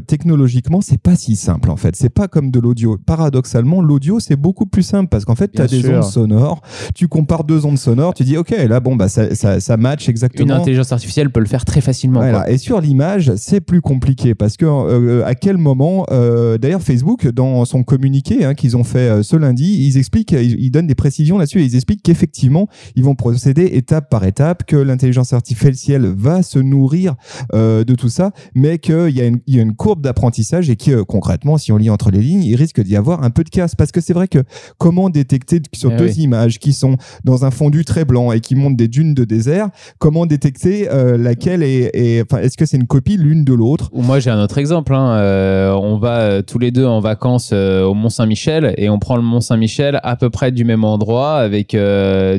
technologiquement 0.00 0.80
c'est 0.80 1.00
pas 1.00 1.16
si 1.16 1.36
simple 1.36 1.70
en 1.70 1.76
fait. 1.76 1.96
C'est 1.96 2.10
pas 2.10 2.28
comme 2.28 2.50
de 2.50 2.60
l'audio. 2.60 2.98
Paradoxalement, 3.04 3.80
l'audio 3.80 4.11
c'est 4.20 4.36
beaucoup 4.36 4.66
plus 4.66 4.82
simple 4.82 5.08
parce 5.08 5.24
qu'en 5.24 5.34
fait 5.34 5.50
tu 5.52 5.60
as 5.62 5.66
Bien 5.66 5.78
des 5.78 5.84
sûr. 5.84 5.94
ondes 5.96 6.04
sonores, 6.04 6.62
tu 6.94 7.08
compares 7.08 7.44
deux 7.44 7.64
ondes 7.66 7.78
sonores, 7.78 8.14
tu 8.14 8.24
dis 8.24 8.36
ok 8.36 8.50
là 8.68 8.80
bon 8.80 8.96
bah 8.96 9.08
ça 9.08 9.34
ça, 9.34 9.60
ça 9.60 9.76
match 9.76 10.08
exactement. 10.08 10.54
Une 10.54 10.60
intelligence 10.60 10.92
artificielle 10.92 11.30
peut 11.30 11.40
le 11.40 11.46
faire 11.46 11.64
très 11.64 11.80
facilement. 11.80 12.20
Voilà. 12.20 12.40
quoi. 12.42 12.50
Et 12.50 12.58
sur 12.58 12.80
l'image, 12.80 13.32
c'est 13.36 13.60
plus 13.60 13.80
compliqué 13.80 14.34
parce 14.34 14.56
que 14.56 14.64
euh, 14.66 15.24
à 15.26 15.34
quel 15.34 15.56
moment, 15.58 16.06
euh, 16.10 16.58
d'ailleurs 16.58 16.82
Facebook 16.82 17.28
dans 17.28 17.64
son 17.64 17.82
communiqué 17.82 18.44
hein, 18.44 18.54
qu'ils 18.54 18.76
ont 18.76 18.84
fait 18.84 18.98
euh, 19.10 19.22
ce 19.22 19.36
lundi, 19.36 19.86
ils 19.86 19.96
expliquent, 19.98 20.32
ils, 20.32 20.58
ils 20.60 20.70
donnent 20.70 20.86
des 20.86 20.94
précisions 20.94 21.38
là-dessus 21.38 21.60
et 21.60 21.64
ils 21.64 21.74
expliquent 21.76 22.02
qu'effectivement 22.02 22.68
ils 22.96 23.04
vont 23.04 23.14
procéder 23.14 23.64
étape 23.72 24.10
par 24.10 24.24
étape, 24.24 24.64
que 24.64 24.76
l'intelligence 24.76 25.32
artificielle 25.32 26.06
va 26.06 26.42
se 26.42 26.58
nourrir 26.58 27.14
euh, 27.54 27.84
de 27.84 27.94
tout 27.94 28.08
ça, 28.08 28.32
mais 28.54 28.78
qu'il 28.78 29.10
y, 29.10 29.20
a 29.20 29.26
une- 29.26 29.40
il 29.46 29.56
y 29.56 29.58
a 29.58 29.62
une 29.62 29.74
courbe 29.74 30.02
d'apprentissage 30.02 30.68
et 30.70 30.76
que 30.76 31.02
concrètement, 31.02 31.58
si 31.58 31.72
on 31.72 31.76
lit 31.76 31.90
entre 31.90 32.10
les 32.10 32.20
lignes, 32.20 32.42
il 32.44 32.56
risque 32.56 32.80
d'y 32.82 32.96
avoir 32.96 33.22
un 33.22 33.30
peu 33.30 33.44
de 33.44 33.48
casse 33.50 33.74
parce 33.74 33.92
que 33.92 34.00
c'est 34.02 34.12
vrai 34.12 34.28
que 34.28 34.40
comment 34.78 35.08
détecter 35.10 35.60
sur 35.72 35.92
Eh 35.92 35.96
deux 35.96 36.06
oui. 36.06 36.22
images 36.24 36.58
qui 36.58 36.72
sont 36.72 36.96
dans 37.24 37.44
un 37.44 37.50
fondu 37.50 37.84
très 37.84 38.04
blanc 38.04 38.32
et 38.32 38.40
qui 38.40 38.54
montrent 38.54 38.76
des 38.76 38.88
dunes 38.88 39.14
de 39.14 39.24
désert, 39.24 39.68
comment 39.98 40.26
détecter 40.26 40.88
euh, 40.90 41.16
laquelle 41.16 41.62
est, 41.62 42.22
enfin, 42.22 42.42
est-ce 42.42 42.56
que 42.56 42.66
c'est 42.66 42.76
une 42.76 42.86
copie 42.86 43.16
l'une 43.16 43.44
de 43.44 43.54
l'autre? 43.54 43.90
Moi, 43.92 44.18
j'ai 44.20 44.30
un 44.30 44.42
autre 44.42 44.58
exemple. 44.58 44.94
hein. 44.94 45.12
Euh, 45.16 45.72
on 45.72 45.98
va 45.98 46.18
euh, 46.18 46.42
tous 46.42 46.58
les 46.58 46.70
deux 46.70 46.86
en 46.86 47.00
vacances 47.00 47.50
euh, 47.52 47.84
au 47.84 47.94
Mont 47.94 48.08
Saint-Michel 48.08 48.74
et 48.76 48.88
on 48.90 48.98
prend 48.98 49.16
le 49.16 49.22
Mont 49.22 49.40
Saint-Michel 49.40 50.00
à 50.02 50.16
peu 50.16 50.30
près 50.30 50.52
du 50.52 50.64
même 50.64 50.84
endroit 50.84 51.36
avec 51.38 51.76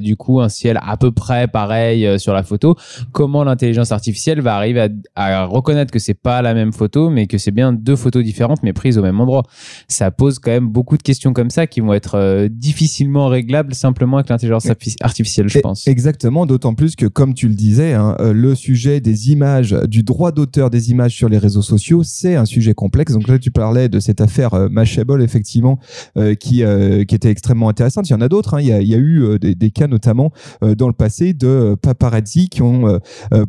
du 0.01 0.15
coup 0.15 0.41
un 0.41 0.49
ciel 0.49 0.79
à 0.85 0.97
peu 0.97 1.11
près 1.11 1.47
pareil 1.47 2.19
sur 2.19 2.33
la 2.33 2.43
photo. 2.43 2.75
Comment 3.11 3.43
l'intelligence 3.43 3.91
artificielle 3.91 4.41
va 4.41 4.55
arriver 4.55 4.87
à, 5.15 5.41
à 5.41 5.45
reconnaître 5.45 5.91
que 5.91 5.99
c'est 5.99 6.13
pas 6.13 6.41
la 6.41 6.53
même 6.53 6.73
photo, 6.73 7.09
mais 7.09 7.27
que 7.27 7.37
c'est 7.37 7.51
bien 7.51 7.71
deux 7.73 7.95
photos 7.95 8.23
différentes 8.23 8.63
mais 8.63 8.73
prises 8.73 8.97
au 8.97 9.01
même 9.01 9.19
endroit? 9.21 9.43
Ça 9.87 10.11
pose 10.11 10.39
quand 10.39 10.51
même 10.51 10.67
beaucoup 10.67 10.97
de 10.97 11.03
questions 11.03 11.33
comme 11.33 11.49
ça 11.53 11.67
qui 11.67 11.79
vont 11.79 11.93
être 11.93 12.15
euh, 12.15 12.49
difficilement 12.51 13.27
réglables 13.27 13.73
simplement 13.75 14.17
avec 14.17 14.29
l'intelligence 14.29 14.65
arti- 14.65 14.95
artificielle, 15.01 15.47
je 15.49 15.59
pense. 15.59 15.87
Exactement, 15.87 16.45
d'autant 16.45 16.73
plus 16.73 16.95
que, 16.95 17.05
comme 17.05 17.33
tu 17.33 17.47
le 17.47 17.53
disais, 17.55 17.93
hein, 17.93 18.15
euh, 18.19 18.33
le 18.33 18.55
sujet 18.55 18.99
des 18.99 19.31
images, 19.31 19.71
du 19.87 20.03
droit 20.03 20.31
d'auteur 20.31 20.69
des 20.69 20.91
images 20.91 21.13
sur 21.15 21.29
les 21.29 21.37
réseaux 21.37 21.61
sociaux, 21.61 22.03
c'est 22.03 22.35
un 22.35 22.45
sujet 22.45 22.73
complexe. 22.73 23.13
Donc 23.13 23.27
là, 23.27 23.37
tu 23.39 23.51
parlais 23.51 23.89
de 23.89 23.99
cette 23.99 24.21
affaire 24.21 24.53
euh, 24.53 24.67
Mashable, 24.69 25.21
effectivement, 25.21 25.79
euh, 26.17 26.35
qui, 26.35 26.63
qui 27.07 27.15
était 27.15 27.29
extrêmement 27.29 27.69
intéressante. 27.69 28.09
Il 28.09 28.13
y 28.13 28.15
en 28.15 28.21
a 28.21 28.29
d'autres. 28.29 28.55
hein. 28.55 28.61
Il, 28.61 28.67
y 28.67 28.73
a, 28.73 28.81
il 28.81 28.87
y 28.87 28.95
a 28.95 28.97
eu 28.97 29.37
des, 29.39 29.55
des 29.55 29.71
cas, 29.71 29.87
notamment 29.87 30.31
dans 30.61 30.87
le 30.87 30.93
passé, 30.93 31.33
de 31.33 31.75
paparazzi 31.81 32.49
qui 32.49 32.61
ont 32.61 32.99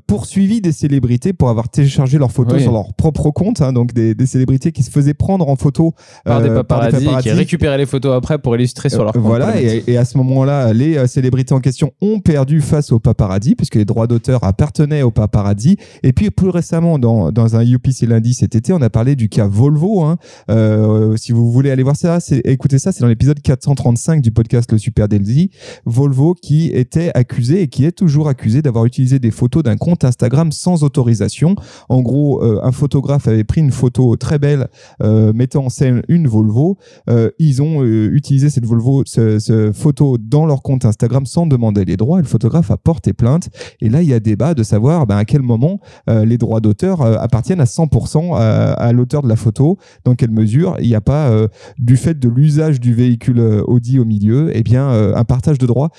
poursuivi 0.06 0.60
des 0.60 0.72
célébrités 0.72 1.32
pour 1.32 1.48
avoir 1.48 1.68
téléchargé 1.68 2.18
leurs 2.18 2.32
photos 2.32 2.54
Oui. 2.56 2.62
sur 2.62 2.72
leur 2.72 2.92
propre 2.94 3.30
compte. 3.30 3.60
hein. 3.62 3.72
donc 3.72 3.92
des, 3.92 4.14
des 4.14 4.26
célébrités 4.26 4.72
qui 4.72 4.82
se 4.82 4.90
faisaient 4.90 5.14
prendre 5.14 5.48
en 5.48 5.56
photo 5.56 5.94
par, 6.24 6.42
des 6.42 6.48
euh, 6.48 6.54
paparazzi 6.62 7.06
qui 7.22 7.30
récupéraient 7.30 7.78
les 7.78 7.86
photos 7.86 7.93
après 8.12 8.38
pour 8.38 8.54
illustrer 8.56 8.88
sur 8.88 9.04
leur 9.04 9.12
compte. 9.12 9.22
voilà, 9.22 9.60
et, 9.60 9.84
et 9.86 9.96
à 9.96 10.04
ce 10.04 10.18
moment-là, 10.18 10.72
les 10.72 10.96
euh, 10.96 11.06
célébrités 11.06 11.54
en 11.54 11.60
question 11.60 11.92
ont 12.00 12.20
perdu 12.20 12.60
face 12.60 12.92
aux 12.92 12.98
paparazzi, 12.98 13.54
puisque 13.54 13.76
les 13.76 13.84
droits 13.84 14.06
d'auteur 14.06 14.44
appartenaient 14.44 15.02
aux 15.02 15.10
paparazzi. 15.10 15.76
Et 16.02 16.12
puis 16.12 16.30
plus 16.30 16.48
récemment, 16.50 16.98
dans, 16.98 17.32
dans 17.32 17.56
un 17.56 17.64
UPC 17.64 18.06
lundi 18.06 18.34
cet 18.34 18.54
été, 18.54 18.72
on 18.72 18.82
a 18.82 18.90
parlé 18.90 19.16
du 19.16 19.28
cas 19.28 19.46
Volvo. 19.46 20.02
hein. 20.02 20.18
Euh, 20.50 21.16
si 21.16 21.32
vous 21.32 21.50
voulez 21.50 21.70
aller 21.70 21.82
voir 21.82 21.96
ça, 21.96 22.18
écoutez 22.44 22.78
ça, 22.78 22.92
c'est 22.92 23.00
dans 23.00 23.08
l'épisode 23.08 23.40
435 23.40 24.20
du 24.20 24.30
podcast 24.30 24.70
Le 24.72 24.78
Super 24.78 25.08
Delzy. 25.08 25.50
Volvo 25.86 26.34
qui 26.34 26.68
était 26.68 27.10
accusé 27.14 27.62
et 27.62 27.68
qui 27.68 27.84
est 27.84 27.92
toujours 27.92 28.28
accusé 28.28 28.62
d'avoir 28.62 28.84
utilisé 28.84 29.18
des 29.18 29.30
photos 29.30 29.62
d'un 29.62 29.76
compte 29.76 30.04
Instagram 30.04 30.52
sans 30.52 30.82
autorisation. 30.84 31.54
En 31.88 32.02
gros, 32.02 32.42
euh, 32.42 32.60
un 32.62 32.72
photographe 32.72 33.28
avait 33.28 33.44
pris 33.44 33.60
une 33.60 33.70
photo 33.72 34.16
très 34.16 34.38
belle 34.38 34.68
euh, 35.02 35.32
mettant 35.32 35.66
en 35.66 35.68
scène 35.68 36.02
une 36.08 36.26
Volvo. 36.26 36.78
Euh, 37.08 37.30
ils 37.38 37.62
ont 37.62 37.73
euh, 37.82 38.10
utilisé 38.12 38.50
cette 38.50 38.64
Volvo, 38.64 39.02
ce, 39.06 39.70
photo 39.72 40.18
dans 40.18 40.46
leur 40.46 40.62
compte 40.62 40.84
Instagram 40.84 41.26
sans 41.26 41.46
demander 41.46 41.84
les 41.84 41.96
droits. 41.96 42.18
Et 42.18 42.22
le 42.22 42.28
photographe 42.28 42.70
a 42.70 42.76
porté 42.76 43.12
plainte. 43.12 43.50
Et 43.80 43.88
là, 43.88 44.02
il 44.02 44.08
y 44.08 44.14
a 44.14 44.20
débat 44.20 44.54
de 44.54 44.62
savoir 44.62 45.06
ben, 45.06 45.16
à 45.16 45.24
quel 45.24 45.42
moment 45.42 45.80
euh, 46.08 46.24
les 46.24 46.38
droits 46.38 46.60
d'auteur 46.60 47.02
euh, 47.02 47.16
appartiennent 47.18 47.60
à 47.60 47.64
100% 47.64 48.36
à, 48.36 48.72
à 48.72 48.92
l'auteur 48.92 49.22
de 49.22 49.28
la 49.28 49.36
photo. 49.36 49.78
Dans 50.04 50.14
quelle 50.14 50.30
mesure 50.30 50.76
il 50.80 50.88
n'y 50.88 50.94
a 50.94 51.00
pas, 51.00 51.30
euh, 51.30 51.48
du 51.78 51.96
fait 51.96 52.18
de 52.18 52.28
l'usage 52.28 52.80
du 52.80 52.94
véhicule 52.94 53.38
euh, 53.38 53.62
Audi 53.66 53.98
au 53.98 54.04
milieu, 54.04 54.50
eh 54.54 54.62
bien, 54.62 54.90
euh, 54.90 55.14
un 55.14 55.24
partage 55.24 55.58
de 55.58 55.66
droits 55.66 55.90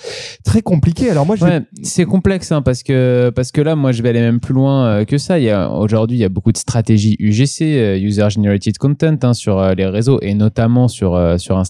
très 0.43 0.61
compliqué. 0.61 1.09
Alors 1.09 1.25
moi, 1.25 1.35
c'est 1.83 2.05
complexe 2.05 2.51
hein, 2.51 2.61
parce 2.61 2.83
que 2.83 3.31
parce 3.35 3.51
que 3.51 3.61
là, 3.61 3.75
moi, 3.75 3.91
je 3.91 4.01
vais 4.01 4.09
aller 4.09 4.21
même 4.21 4.39
plus 4.39 4.53
loin 4.53 4.85
euh, 4.85 5.05
que 5.05 5.17
ça. 5.17 5.35
Aujourd'hui, 5.71 6.17
il 6.17 6.21
y 6.21 6.25
a 6.25 6.29
beaucoup 6.29 6.51
de 6.51 6.57
stratégies 6.57 7.15
UGC, 7.19 7.61
euh, 7.61 7.97
User 7.97 8.29
Generated 8.29 8.77
Content, 8.77 9.17
hein, 9.23 9.33
sur 9.33 9.59
euh, 9.59 9.73
les 9.73 9.85
réseaux 9.85 10.19
et 10.21 10.33
notamment 10.33 10.87
sur 10.87 11.15
euh, 11.15 11.37
sur 11.37 11.57
Instagram, 11.57 11.64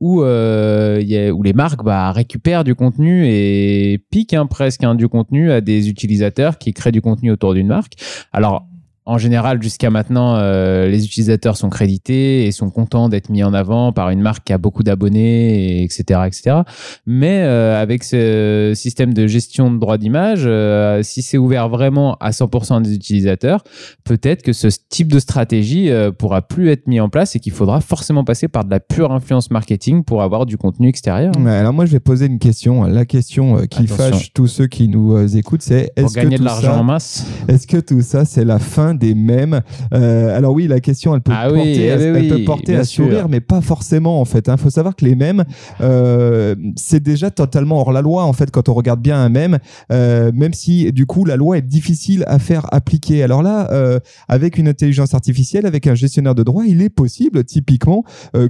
où 0.00 0.22
euh, 0.22 1.30
où 1.30 1.42
les 1.42 1.52
marques 1.52 1.84
bah, 1.84 2.12
récupèrent 2.12 2.64
du 2.64 2.74
contenu 2.74 3.26
et 3.26 4.04
piquent 4.10 4.34
hein, 4.34 4.46
presque 4.46 4.84
hein, 4.84 4.94
du 4.94 5.08
contenu 5.08 5.50
à 5.50 5.60
des 5.60 5.88
utilisateurs 5.88 6.58
qui 6.58 6.72
créent 6.72 6.92
du 6.92 7.00
contenu 7.00 7.30
autour 7.30 7.54
d'une 7.54 7.68
marque. 7.68 7.94
Alors 8.32 8.66
en 9.04 9.18
général, 9.18 9.60
jusqu'à 9.60 9.90
maintenant, 9.90 10.36
euh, 10.36 10.86
les 10.86 11.04
utilisateurs 11.04 11.56
sont 11.56 11.70
crédités 11.70 12.46
et 12.46 12.52
sont 12.52 12.70
contents 12.70 13.08
d'être 13.08 13.30
mis 13.30 13.42
en 13.42 13.52
avant 13.52 13.92
par 13.92 14.10
une 14.10 14.20
marque 14.20 14.44
qui 14.44 14.52
a 14.52 14.58
beaucoup 14.58 14.84
d'abonnés, 14.84 15.82
etc., 15.82 16.20
etc. 16.26 16.60
Mais 17.04 17.42
euh, 17.42 17.80
avec 17.80 18.04
ce 18.04 18.72
système 18.76 19.12
de 19.12 19.26
gestion 19.26 19.72
de 19.72 19.78
droit 19.78 19.98
d'image, 19.98 20.42
euh, 20.44 21.02
si 21.02 21.22
c'est 21.22 21.36
ouvert 21.36 21.68
vraiment 21.68 22.16
à 22.20 22.30
100% 22.30 22.82
des 22.82 22.94
utilisateurs, 22.94 23.64
peut-être 24.04 24.42
que 24.42 24.52
ce 24.52 24.68
type 24.88 25.10
de 25.10 25.18
stratégie 25.18 25.90
pourra 26.18 26.42
plus 26.42 26.70
être 26.70 26.86
mis 26.86 27.00
en 27.00 27.08
place 27.08 27.34
et 27.34 27.40
qu'il 27.40 27.52
faudra 27.52 27.80
forcément 27.80 28.24
passer 28.24 28.46
par 28.46 28.64
de 28.64 28.70
la 28.70 28.78
pure 28.78 29.10
influence 29.10 29.50
marketing 29.50 30.04
pour 30.04 30.22
avoir 30.22 30.46
du 30.46 30.56
contenu 30.56 30.88
extérieur. 30.88 31.32
Ouais, 31.38 31.50
alors 31.50 31.72
moi, 31.72 31.86
je 31.86 31.92
vais 31.92 32.00
poser 32.00 32.26
une 32.26 32.38
question. 32.38 32.84
La 32.84 33.04
question 33.04 33.66
qui 33.66 33.82
Attention. 33.82 33.96
fâche 33.96 34.32
tous 34.32 34.46
ceux 34.46 34.68
qui 34.68 34.88
nous 34.88 35.36
écoutent, 35.36 35.62
c'est 35.62 35.90
est-ce 35.96 36.14
que 36.14 36.20
gagner 36.20 36.38
de 36.38 36.44
l'argent 36.44 36.78
en 36.78 36.84
masse. 36.84 37.26
est-ce 37.48 37.66
que 37.66 37.78
tout 37.78 38.02
ça, 38.02 38.24
c'est 38.24 38.44
la 38.44 38.58
fin 38.58 38.91
des 38.94 39.14
mèmes 39.14 39.60
Euh, 39.94 40.36
Alors 40.36 40.52
oui, 40.52 40.66
la 40.66 40.80
question, 40.80 41.14
elle 41.14 41.20
peut 41.20 41.32
Ah 41.34 41.48
porter, 41.48 41.84
eh 41.86 41.90
à, 41.92 41.96
oui, 41.96 42.02
elle 42.02 42.28
peut 42.28 42.34
oui, 42.36 42.44
porter 42.44 42.72
bien 42.72 42.80
à 42.80 42.84
sûr. 42.84 43.04
sourire, 43.04 43.28
mais 43.28 43.40
pas 43.40 43.60
forcément 43.60 44.20
en 44.20 44.24
fait. 44.24 44.48
Il 44.48 44.58
faut 44.58 44.70
savoir 44.70 44.94
que 44.96 45.04
les 45.04 45.14
mèmes, 45.14 45.44
euh, 45.80 46.54
c'est 46.76 47.02
déjà 47.02 47.30
totalement 47.30 47.80
hors 47.80 47.92
la 47.92 48.00
loi 48.02 48.24
en 48.24 48.32
fait 48.32 48.50
quand 48.50 48.68
on 48.68 48.74
regarde 48.74 49.00
bien 49.00 49.16
un 49.20 49.28
mème, 49.28 49.58
euh, 49.92 50.30
même 50.34 50.52
si 50.54 50.92
du 50.92 51.06
coup 51.06 51.24
la 51.24 51.36
loi 51.36 51.58
est 51.58 51.62
difficile 51.62 52.24
à 52.26 52.38
faire 52.38 52.66
appliquer. 52.72 53.22
Alors 53.22 53.42
là, 53.42 53.70
euh, 53.72 53.98
avec 54.28 54.58
une 54.58 54.68
intelligence 54.68 55.14
artificielle, 55.14 55.66
avec 55.66 55.86
un 55.86 55.94
gestionnaire 55.94 56.34
de 56.34 56.42
droit, 56.42 56.64
il 56.66 56.82
est 56.82 56.90
possible 56.90 57.44
typiquement 57.44 58.04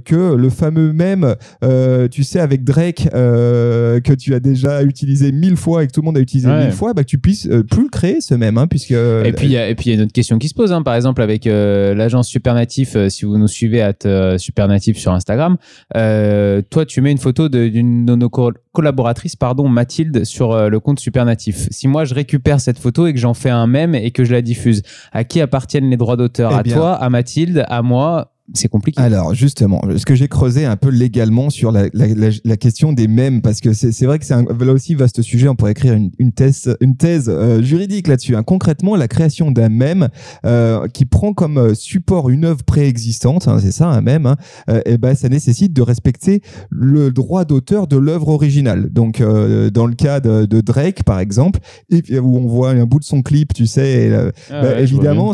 que 0.05 0.35
le 0.35 0.49
fameux 0.49 0.93
mème, 0.93 1.35
euh, 1.63 2.07
tu 2.07 2.23
sais, 2.23 2.39
avec 2.39 2.63
Drake, 2.63 3.07
que 3.11 4.13
tu 4.13 4.33
as 4.33 4.39
déjà 4.39 4.83
utilisé 4.83 5.31
mille 5.31 5.55
fois 5.57 5.83
et 5.83 5.87
que 5.87 5.91
tout 5.91 6.01
le 6.01 6.05
monde 6.05 6.17
a 6.17 6.21
utilisé 6.21 6.47
Ouais. 6.49 6.65
mille 6.65 6.73
fois, 6.73 6.93
bah, 6.93 7.03
que 7.03 7.07
tu 7.09 7.17
puisses 7.19 7.47
plus 7.69 7.83
le 7.83 7.89
créer 7.89 8.21
ce 8.21 8.33
mème, 8.35 8.57
hein, 8.57 8.67
puisque 8.67 8.91
et 8.91 9.33
puis, 9.35 9.47
il 9.47 9.51
y 9.53 9.57
a 9.57 9.69
une 9.69 10.01
autre 10.01 10.11
question 10.11 10.32
qui 10.39 10.47
se 10.47 10.53
pose. 10.53 10.71
hein. 10.73 10.81
Par 10.81 10.95
exemple, 10.95 11.21
avec 11.21 11.47
euh, 11.47 11.93
l'agence 11.95 12.27
Supernatif, 12.27 12.95
euh, 12.95 13.09
si 13.09 13.25
vous 13.25 13.37
nous 13.37 13.47
suivez 13.47 13.81
à 13.81 13.93
euh, 14.05 14.37
Supernatif 14.37 14.97
sur 14.97 15.11
Instagram, 15.13 15.57
toi, 16.69 16.85
tu 16.85 17.01
mets 17.01 17.11
une 17.11 17.17
photo 17.17 17.49
d'une 17.49 18.05
de 18.05 18.15
nos 18.15 18.29
co- 18.29 18.51
collaboratrices, 18.71 19.35
pardon, 19.35 19.67
Mathilde, 19.67 20.23
sur 20.25 20.69
le 20.69 20.79
compte 20.79 20.99
Supernatif. 20.99 21.67
Si 21.71 21.87
moi, 21.87 22.05
je 22.05 22.13
récupère 22.13 22.59
cette 22.59 22.79
photo 22.79 23.07
et 23.07 23.13
que 23.13 23.19
j'en 23.19 23.33
fais 23.33 23.49
un 23.49 23.67
mème 23.67 23.95
et 23.95 24.11
que 24.11 24.23
je 24.23 24.33
la 24.33 24.41
diffuse, 24.41 24.81
à 25.11 25.23
qui 25.23 25.41
appartiennent 25.41 25.89
les 25.89 25.97
droits 25.97 26.17
d'auteur? 26.17 26.51
Eh 26.53 26.55
À 26.55 26.63
bien- 26.63 26.75
toi, 26.75 26.93
à 26.95 27.09
Mathilde, 27.09 27.65
à 27.67 27.81
moi 27.81 28.32
C'est 28.53 28.67
compliqué. 28.67 28.99
Alors 29.01 29.33
justement, 29.33 29.81
ce 29.95 30.05
que 30.05 30.15
j'ai 30.15 30.27
creusé 30.27 30.65
un 30.65 30.75
peu 30.75 30.89
légalement 30.89 31.49
sur 31.49 31.71
la, 31.71 31.83
la, 31.93 32.07
la, 32.07 32.27
la 32.43 32.57
question 32.57 32.91
des 32.91 33.07
mèmes, 33.07 33.41
parce 33.41 33.61
que 33.61 33.71
c'est 33.71 34.05
vrai 34.05 34.19
que 34.19 34.25
c'est 34.25 34.33
un- 34.33 34.43
là 34.43 34.73
aussi 34.73 34.95
vaste 34.95 35.21
sujet, 35.21 35.47
on 35.47 35.55
pourrait 35.55 35.71
écrire 35.71 35.93
une, 35.93 36.11
une 36.19 36.33
thèse, 36.33 36.75
une 36.81 36.97
thèse 36.97 37.29
euh, 37.29 37.61
juridique 37.61 38.07
là-dessus. 38.09 38.35
hein. 38.35 38.43
Concrètement, 38.43 38.97
la 38.97 39.07
création 39.07 39.51
d'un 39.51 39.69
mème 39.69 40.09
euh, 40.45 40.87
qui 40.89 41.05
prend 41.05 41.33
comme 41.33 41.57
euh, 41.57 41.73
support 41.73 42.29
une 42.29 42.43
œuvre 42.43 42.63
préexistante, 42.63 43.47
hein, 43.47 43.59
c'est 43.61 43.71
ça 43.71 43.87
un 43.87 44.01
mème, 44.01 44.25
hein, 44.25 44.35
euh, 44.69 44.81
et 44.85 44.97
ben 44.97 45.15
ça 45.15 45.29
nécessite 45.29 45.71
de 45.71 45.81
respecter 45.81 46.41
le 46.69 47.11
droit 47.11 47.45
d'auteur 47.45 47.87
de 47.87 47.95
l'œuvre 47.95 48.27
originale. 48.27 48.89
Donc 48.91 49.21
euh, 49.21 49.69
dans 49.69 49.85
le 49.85 49.95
cas 49.95 50.19
de, 50.19 50.45
de 50.45 50.59
Drake 50.59 51.03
par 51.05 51.21
exemple, 51.21 51.59
et, 51.89 52.19
où 52.19 52.37
on 52.37 52.47
voit 52.47 52.71
un 52.71 52.85
bout 52.85 52.99
de 52.99 53.05
son 53.05 53.21
clip, 53.21 53.53
tu 53.53 53.67
sais, 53.67 54.07
et, 54.07 54.13
Ah 54.13 54.61
bah, 54.61 54.61
ouais, 54.71 54.83
évidemment, 54.83 55.31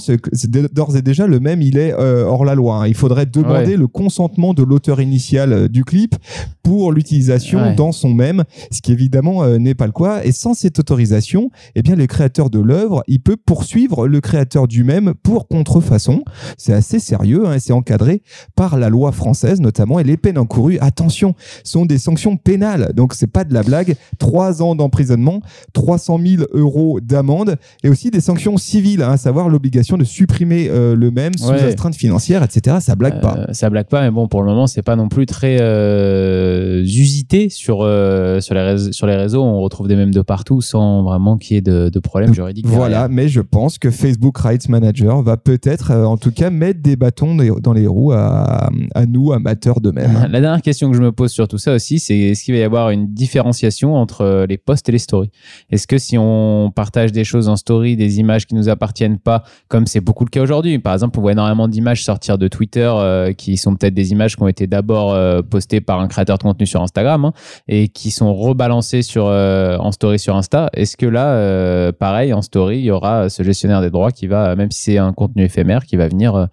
d'ores 0.73 0.95
et 0.95 1.01
déjà 1.01 1.25
le 1.25 1.39
même, 1.39 1.63
il 1.63 1.77
est 1.79 1.91
euh, 1.93 2.23
hors 2.25 2.45
la 2.45 2.53
loi. 2.53 2.83
hein. 2.83 2.87
Il 2.87 2.95
faudrait 2.99 3.25
demander 3.25 3.71
Ouais. 3.71 3.77
le 3.77 3.87
consentement 3.87 4.53
de 4.53 4.63
l'auteur 4.63 5.01
initial 5.01 5.53
euh, 5.53 5.67
du 5.67 5.83
clip 5.83 6.15
pour 6.63 6.91
l'utilisation 6.91 7.59
Ouais. 7.59 7.75
dans 7.75 7.91
son 7.91 8.13
même, 8.13 8.43
ce 8.71 8.81
qui 8.81 8.91
évidemment 8.91 9.43
euh, 9.43 9.57
n'est 9.57 9.73
pas 9.75 9.85
le 9.87 9.91
cas. 9.91 10.21
Et 10.23 10.31
sans 10.31 10.53
cette 10.53 10.77
autorisation, 10.79 11.49
eh 11.75 11.81
bien, 11.81 11.95
le 11.95 12.05
créateur 12.07 12.49
de 12.49 12.59
l'œuvre, 12.59 13.03
il 13.07 13.19
peut 13.21 13.37
poursuivre 13.37 14.07
le 14.07 14.21
créateur 14.21 14.67
du 14.67 14.83
même 14.83 15.13
pour 15.23 15.47
contrefaçon. 15.47 16.23
C'est 16.57 16.73
assez 16.73 16.99
sérieux, 16.99 17.47
hein, 17.47 17.53
et 17.55 17.59
c'est 17.59 17.73
encadré 17.73 18.21
par 18.55 18.77
la 18.77 18.89
loi 18.89 19.11
française 19.11 19.59
notamment. 19.61 19.99
Et 19.99 20.03
les 20.03 20.17
peines 20.17 20.37
encourues, 20.37 20.77
attention, 20.79 21.33
sont 21.63 21.85
des 21.85 21.97
sanctions 21.97 22.37
pénales. 22.37 22.91
Donc 22.95 23.13
c'est 23.13 23.27
pas 23.27 23.43
de 23.43 23.53
la 23.53 23.63
blague. 23.63 23.95
Trois 24.19 24.61
ans 24.61 24.75
d'emprisonnement, 24.75 25.41
300 25.73 26.19
000 26.23 26.43
euros 26.51 26.99
d'amende 26.99 27.55
et 27.83 27.89
aussi 27.89 28.11
des 28.11 28.21
sanctions 28.21 28.57
civiles, 28.57 29.01
hein, 29.01 29.11
à 29.11 29.17
savoir 29.17 29.49
l'obligation 29.49 29.97
de 29.97 30.03
supprimer 30.03 30.67
euh, 30.69 30.95
le 30.95 31.11
même 31.11 31.33
sous 31.37 31.49
Ouais. 31.49 31.61
astreinte 31.63 31.95
financière, 31.95 32.43
etc. 32.43 32.77
Ça 32.89 32.95
blague 32.95 33.21
pas. 33.21 33.37
Euh, 33.37 33.45
ça 33.53 33.69
blague 33.69 33.87
pas, 33.87 34.01
mais 34.01 34.09
bon, 34.09 34.27
pour 34.27 34.41
le 34.41 34.49
moment, 34.49 34.65
c'est 34.65 34.81
pas 34.81 34.95
non 34.95 35.09
plus 35.09 35.27
très 35.27 35.57
euh, 35.61 36.81
usité 36.81 37.49
sur, 37.49 37.81
euh, 37.81 38.39
sur, 38.39 38.55
les 38.55 38.61
réseaux, 38.61 38.91
sur 38.91 39.05
les 39.05 39.15
réseaux. 39.15 39.43
On 39.43 39.61
retrouve 39.61 39.87
des 39.87 39.95
mèmes 39.95 40.13
de 40.13 40.21
partout 40.21 40.61
sans 40.61 41.03
vraiment 41.03 41.37
qu'il 41.37 41.55
y 41.55 41.57
ait 41.57 41.61
de, 41.61 41.89
de 41.89 41.99
problème 41.99 42.33
juridique. 42.33 42.65
Voilà, 42.67 43.07
mais 43.07 43.27
je 43.27 43.41
pense 43.41 43.77
que 43.77 43.91
Facebook 43.91 44.39
Rights 44.39 44.69
Manager 44.69 45.21
va 45.21 45.37
peut-être, 45.37 45.91
en 45.93 46.17
tout 46.17 46.31
cas, 46.31 46.49
mettre 46.49 46.81
des 46.81 46.95
bâtons 46.95 47.37
dans 47.61 47.73
les 47.73 47.85
roues 47.85 48.11
à, 48.11 48.69
à 48.95 49.05
nous, 49.05 49.31
amateurs 49.33 49.81
de 49.81 49.91
même. 49.91 50.27
La 50.31 50.41
dernière 50.41 50.63
question 50.63 50.89
que 50.89 50.97
je 50.97 51.01
me 51.01 51.11
pose 51.11 51.31
sur 51.31 51.47
tout 51.47 51.59
ça 51.59 51.73
aussi, 51.73 51.99
c'est 51.99 52.17
est-ce 52.17 52.43
qu'il 52.43 52.55
va 52.55 52.59
y 52.59 52.63
avoir 52.63 52.89
une 52.89 53.13
différenciation 53.13 53.95
entre 53.95 54.45
les 54.49 54.57
posts 54.57 54.89
et 54.89 54.91
les 54.91 54.97
stories? 54.97 55.29
Est-ce 55.69 55.85
que 55.85 55.99
si 55.99 56.17
on 56.17 56.71
partage 56.75 57.11
des 57.11 57.23
choses 57.23 57.49
en 57.49 57.55
story, 57.55 57.95
des 57.95 58.19
images 58.19 58.47
qui 58.47 58.55
nous 58.55 58.67
appartiennent 58.67 59.19
pas, 59.19 59.43
comme 59.67 59.85
c'est 59.85 60.01
beaucoup 60.01 60.25
le 60.25 60.29
cas 60.29 60.41
aujourd'hui, 60.41 60.79
par 60.79 60.93
exemple, 60.93 61.19
on 61.19 61.21
voit 61.21 61.33
énormément 61.33 61.67
d'images 61.67 62.03
sortir 62.03 62.39
de 62.39 62.47
Twitter 62.47 62.78
euh, 62.87 63.33
qui 63.33 63.57
sont 63.57 63.75
peut-être 63.75 63.93
des 63.93 64.11
images 64.11 64.35
qui 64.35 64.43
ont 64.43 64.47
été 64.47 64.67
d'abord 64.67 65.13
euh, 65.13 65.41
postées 65.41 65.81
par 65.81 65.99
un 65.99 66.07
créateur 66.07 66.37
de 66.37 66.43
contenu 66.43 66.65
sur 66.65 66.81
Instagram 66.81 67.25
hein, 67.25 67.33
et 67.67 67.87
qui 67.87 68.11
sont 68.11 68.33
rebalancées 68.33 69.01
sur, 69.01 69.27
euh, 69.27 69.77
en 69.77 69.91
story 69.91 70.19
sur 70.19 70.35
Insta. 70.35 70.69
Est-ce 70.73 70.97
que 70.97 71.05
là, 71.05 71.91
pareil, 71.93 72.33
en 72.33 72.41
story, 72.41 72.79
il 72.79 72.85
y 72.85 72.91
aura 72.91 73.29
ce 73.29 73.43
gestionnaire 73.43 73.81
des 73.81 73.89
droits 73.89 74.11
qui 74.11 74.27
va, 74.27 74.55
même 74.55 74.71
si 74.71 74.81
c'est 74.81 74.97
un 74.97 75.13
contenu 75.13 75.43
éphémère, 75.43 75.85
qui 75.85 75.95
va 75.95 76.07
venir 76.07 76.47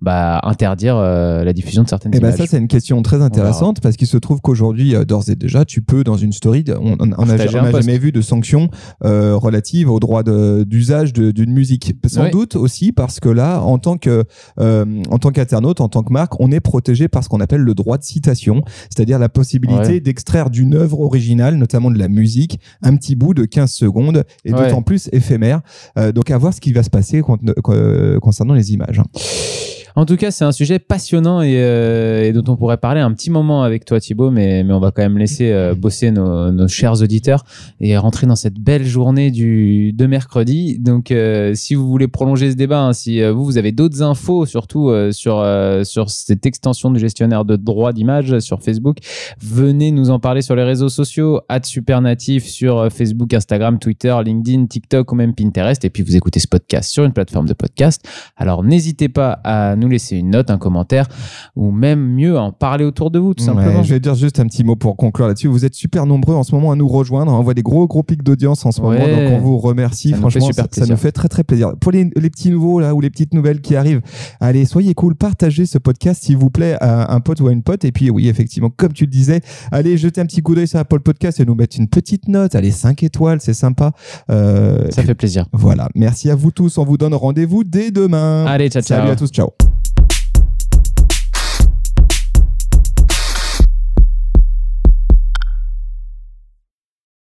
bah, 0.00 0.40
interdire 0.44 0.96
la 0.96 1.52
diffusion 1.52 1.82
de 1.82 1.88
certaines 1.88 2.14
Et 2.14 2.20
ben 2.20 2.28
images? 2.28 2.38
ça, 2.38 2.46
c'est 2.46 2.58
une 2.58 2.68
question 2.68 3.02
très 3.02 3.22
intéressante 3.22 3.80
parce 3.80 3.96
qu'il 3.96 4.06
se 4.06 4.16
trouve 4.16 4.40
qu'aujourd'hui, 4.40 4.94
d'ores 5.06 5.28
et 5.28 5.34
déjà, 5.34 5.64
tu 5.64 5.82
peux, 5.82 6.04
dans 6.04 6.16
une 6.16 6.32
story, 6.32 6.64
on 6.78 7.26
n'a 7.26 7.36
jamais 7.46 7.98
vu 7.98 8.12
de 8.12 8.20
sanctions 8.20 8.68
euh, 9.04 9.36
relatives 9.36 9.90
au 9.90 10.00
droit 10.00 10.22
d'usage 10.22 11.12
d'une 11.12 11.52
musique. 11.52 11.94
Sans 12.06 12.24
Oui. 12.24 12.30
doute 12.30 12.56
aussi 12.56 12.92
parce 12.92 13.20
que 13.20 13.28
là, 13.28 13.60
en 13.60 13.78
tant 13.78 13.96
que 13.96 14.24
euh, 14.60 14.84
en 15.80 15.88
tant 15.88 16.00
qu'internaute, 16.02 16.02
en 16.02 16.02
tant 16.02 16.02
que 16.02 16.12
marque, 16.12 16.40
on 16.40 16.50
est 16.50 16.60
protégé 16.60 17.08
par 17.08 17.22
ce 17.24 17.28
qu'on 17.28 17.40
appelle 17.40 17.60
le 17.60 17.74
droit 17.74 17.96
de 17.98 18.02
citation, 18.02 18.62
c'est-à-dire 18.90 19.18
la 19.18 19.28
possibilité 19.28 19.92
Ouais. 19.94 20.00
d'extraire 20.00 20.50
d'une 20.50 20.74
œuvre 20.74 21.00
originale, 21.00 21.56
notamment 21.56 21.90
de 21.90 21.98
la 21.98 22.08
musique, 22.08 22.58
un 22.82 22.96
petit 22.96 23.14
bout 23.14 23.34
de 23.34 23.44
15 23.44 23.70
secondes 23.72 24.24
et 24.44 24.52
Ouais. 24.52 24.64
d'autant 24.68 24.82
plus 24.82 25.08
éphémère. 25.12 25.60
Euh, 25.98 26.12
donc 26.12 26.30
à 26.30 26.38
voir 26.38 26.52
ce 26.54 26.60
qui 26.60 26.72
va 26.72 26.82
se 26.82 26.90
passer 26.90 27.20
con- 27.20 27.38
con- 27.62 28.18
concernant 28.20 28.54
les 28.54 28.72
images. 28.72 29.00
En 29.94 30.06
tout 30.06 30.16
cas, 30.16 30.30
c'est 30.30 30.44
un 30.44 30.52
sujet 30.52 30.78
passionnant 30.78 31.42
et, 31.42 31.56
euh, 31.56 32.24
et 32.24 32.32
dont 32.32 32.44
on 32.50 32.56
pourrait 32.56 32.78
parler 32.78 33.00
un 33.00 33.12
petit 33.12 33.30
moment 33.30 33.62
avec 33.62 33.84
toi, 33.84 34.00
Thibaut, 34.00 34.30
mais, 34.30 34.64
on 34.70 34.80
va 34.80 34.90
quand 34.90 35.02
même 35.02 35.18
laisser 35.18 35.52
euh, 35.52 35.74
bosser 35.74 36.10
nos, 36.10 36.68
chers 36.68 37.02
auditeurs 37.02 37.44
et 37.80 37.96
rentrer 37.96 38.26
dans 38.26 38.36
cette 38.36 38.58
belle 38.58 38.84
journée 38.84 39.30
de 39.30 40.06
mercredi. 40.06 40.78
Donc, 40.78 41.10
euh, 41.10 41.52
si 41.54 41.74
vous 41.74 41.88
voulez 41.88 42.08
prolonger 42.08 42.50
ce 42.50 42.56
débat, 42.56 42.82
hein, 42.82 42.92
si 42.92 43.22
vous, 43.22 43.44
vous 43.44 43.58
avez 43.58 43.72
d'autres 43.72 44.02
infos, 44.02 44.46
surtout 44.46 44.92
sur, 45.12 45.44
cette 46.08 46.46
extension 46.46 46.90
du 46.90 47.00
gestionnaire 47.00 47.44
de 47.44 47.56
droits 47.56 47.92
d'image 47.92 48.38
sur 48.38 48.62
Facebook, 48.62 48.98
venez 49.40 49.90
nous 49.90 50.10
en 50.10 50.18
parler 50.18 50.42
sur 50.42 50.56
les 50.56 50.64
réseaux 50.64 50.88
sociaux, 50.88 51.40
supernatif 51.62 52.44
sur 52.44 52.90
Facebook, 52.90 53.34
Instagram, 53.34 53.78
Twitter, 53.78 54.16
LinkedIn, 54.24 54.66
TikTok 54.66 55.12
ou 55.12 55.14
même 55.14 55.34
Pinterest. 55.34 55.84
Et 55.84 55.90
puis, 55.90 56.02
vous 56.02 56.16
écoutez 56.16 56.40
ce 56.40 56.48
podcast 56.48 56.90
sur 56.90 57.04
une 57.04 57.12
plateforme 57.12 57.46
de 57.46 57.54
podcast. 57.54 58.02
Alors 58.36 58.62
n'hésitez 58.64 59.08
pas 59.08 59.40
à 59.44 59.76
nous 59.82 59.88
laisser 59.88 60.16
une 60.16 60.30
note, 60.30 60.50
un 60.50 60.58
commentaire, 60.58 61.08
ou 61.56 61.70
même 61.70 62.00
mieux 62.14 62.38
en 62.38 62.52
parler 62.52 62.84
autour 62.84 63.10
de 63.10 63.18
vous, 63.18 63.34
tout 63.34 63.44
simplement. 63.44 63.78
Ouais, 63.80 63.84
je 63.84 63.94
vais 63.94 64.00
dire 64.00 64.14
juste 64.14 64.40
un 64.40 64.46
petit 64.46 64.64
mot 64.64 64.76
pour 64.76 64.96
conclure 64.96 65.26
là-dessus. 65.26 65.48
Vous 65.48 65.64
êtes 65.64 65.74
super 65.74 66.06
nombreux 66.06 66.34
en 66.34 66.42
ce 66.42 66.54
moment 66.54 66.72
à 66.72 66.76
nous 66.76 66.88
rejoindre. 66.88 67.32
On 67.32 67.42
voit 67.42 67.54
des 67.54 67.62
gros 67.62 67.86
gros 67.86 68.02
pics 68.02 68.22
d'audience 68.22 68.64
en 68.66 68.72
ce 68.72 68.80
Ouais. 68.80 68.98
moment, 68.98 69.06
donc 69.22 69.32
on 69.32 69.38
vous 69.38 69.58
remercie. 69.58 70.10
Ça 70.10 70.16
Franchement, 70.16 70.48
ça, 70.52 70.86
nous 70.86 70.96
fait 70.96 71.12
très 71.12 71.28
très 71.28 71.44
plaisir. 71.44 71.72
Pour 71.80 71.92
les, 71.92 72.10
les 72.16 72.30
petits 72.30 72.50
nouveaux 72.50 72.80
là 72.80 72.94
ou 72.94 73.00
les 73.00 73.10
petites 73.10 73.34
nouvelles 73.34 73.60
qui 73.60 73.76
arrivent, 73.76 74.00
allez, 74.40 74.64
soyez 74.64 74.94
cool, 74.94 75.14
partagez 75.14 75.66
ce 75.66 75.78
podcast 75.78 76.22
s'il 76.24 76.36
vous 76.36 76.50
plaît 76.50 76.76
à 76.80 77.12
un 77.14 77.20
pote 77.20 77.40
ou 77.40 77.48
à 77.48 77.52
une 77.52 77.62
pote. 77.62 77.84
Et 77.84 77.92
puis 77.92 78.10
oui, 78.10 78.28
effectivement, 78.28 78.70
comme 78.70 78.92
tu 78.92 79.04
le 79.04 79.10
disais, 79.10 79.40
allez 79.70 79.96
jeter 79.96 80.20
un 80.20 80.26
petit 80.26 80.42
coup 80.42 80.54
d'œil 80.54 80.68
sur 80.68 80.78
Apple 80.78 81.00
Podcast 81.00 81.40
et 81.40 81.44
nous 81.44 81.54
mettre 81.54 81.76
une 81.78 81.88
petite 81.88 82.28
note. 82.28 82.54
Allez, 82.54 82.70
5 82.70 83.02
étoiles, 83.02 83.40
c'est 83.40 83.54
sympa. 83.54 83.92
Euh, 84.30 84.90
Ça 84.90 85.02
fait 85.02 85.14
plaisir. 85.14 85.46
Voilà. 85.52 85.88
Merci 85.94 86.30
à 86.30 86.34
vous 86.34 86.50
tous. 86.50 86.78
On 86.78 86.84
vous 86.84 86.96
donne 86.98 87.14
rendez-vous 87.14 87.64
dès 87.64 87.90
demain. 87.90 88.44
Allez, 88.46 88.68
ciao, 88.68 88.82
ciao. 88.82 88.98
Salut 89.00 89.10
à 89.10 89.16
tous. 89.16 89.30
Ciao. 89.30 89.48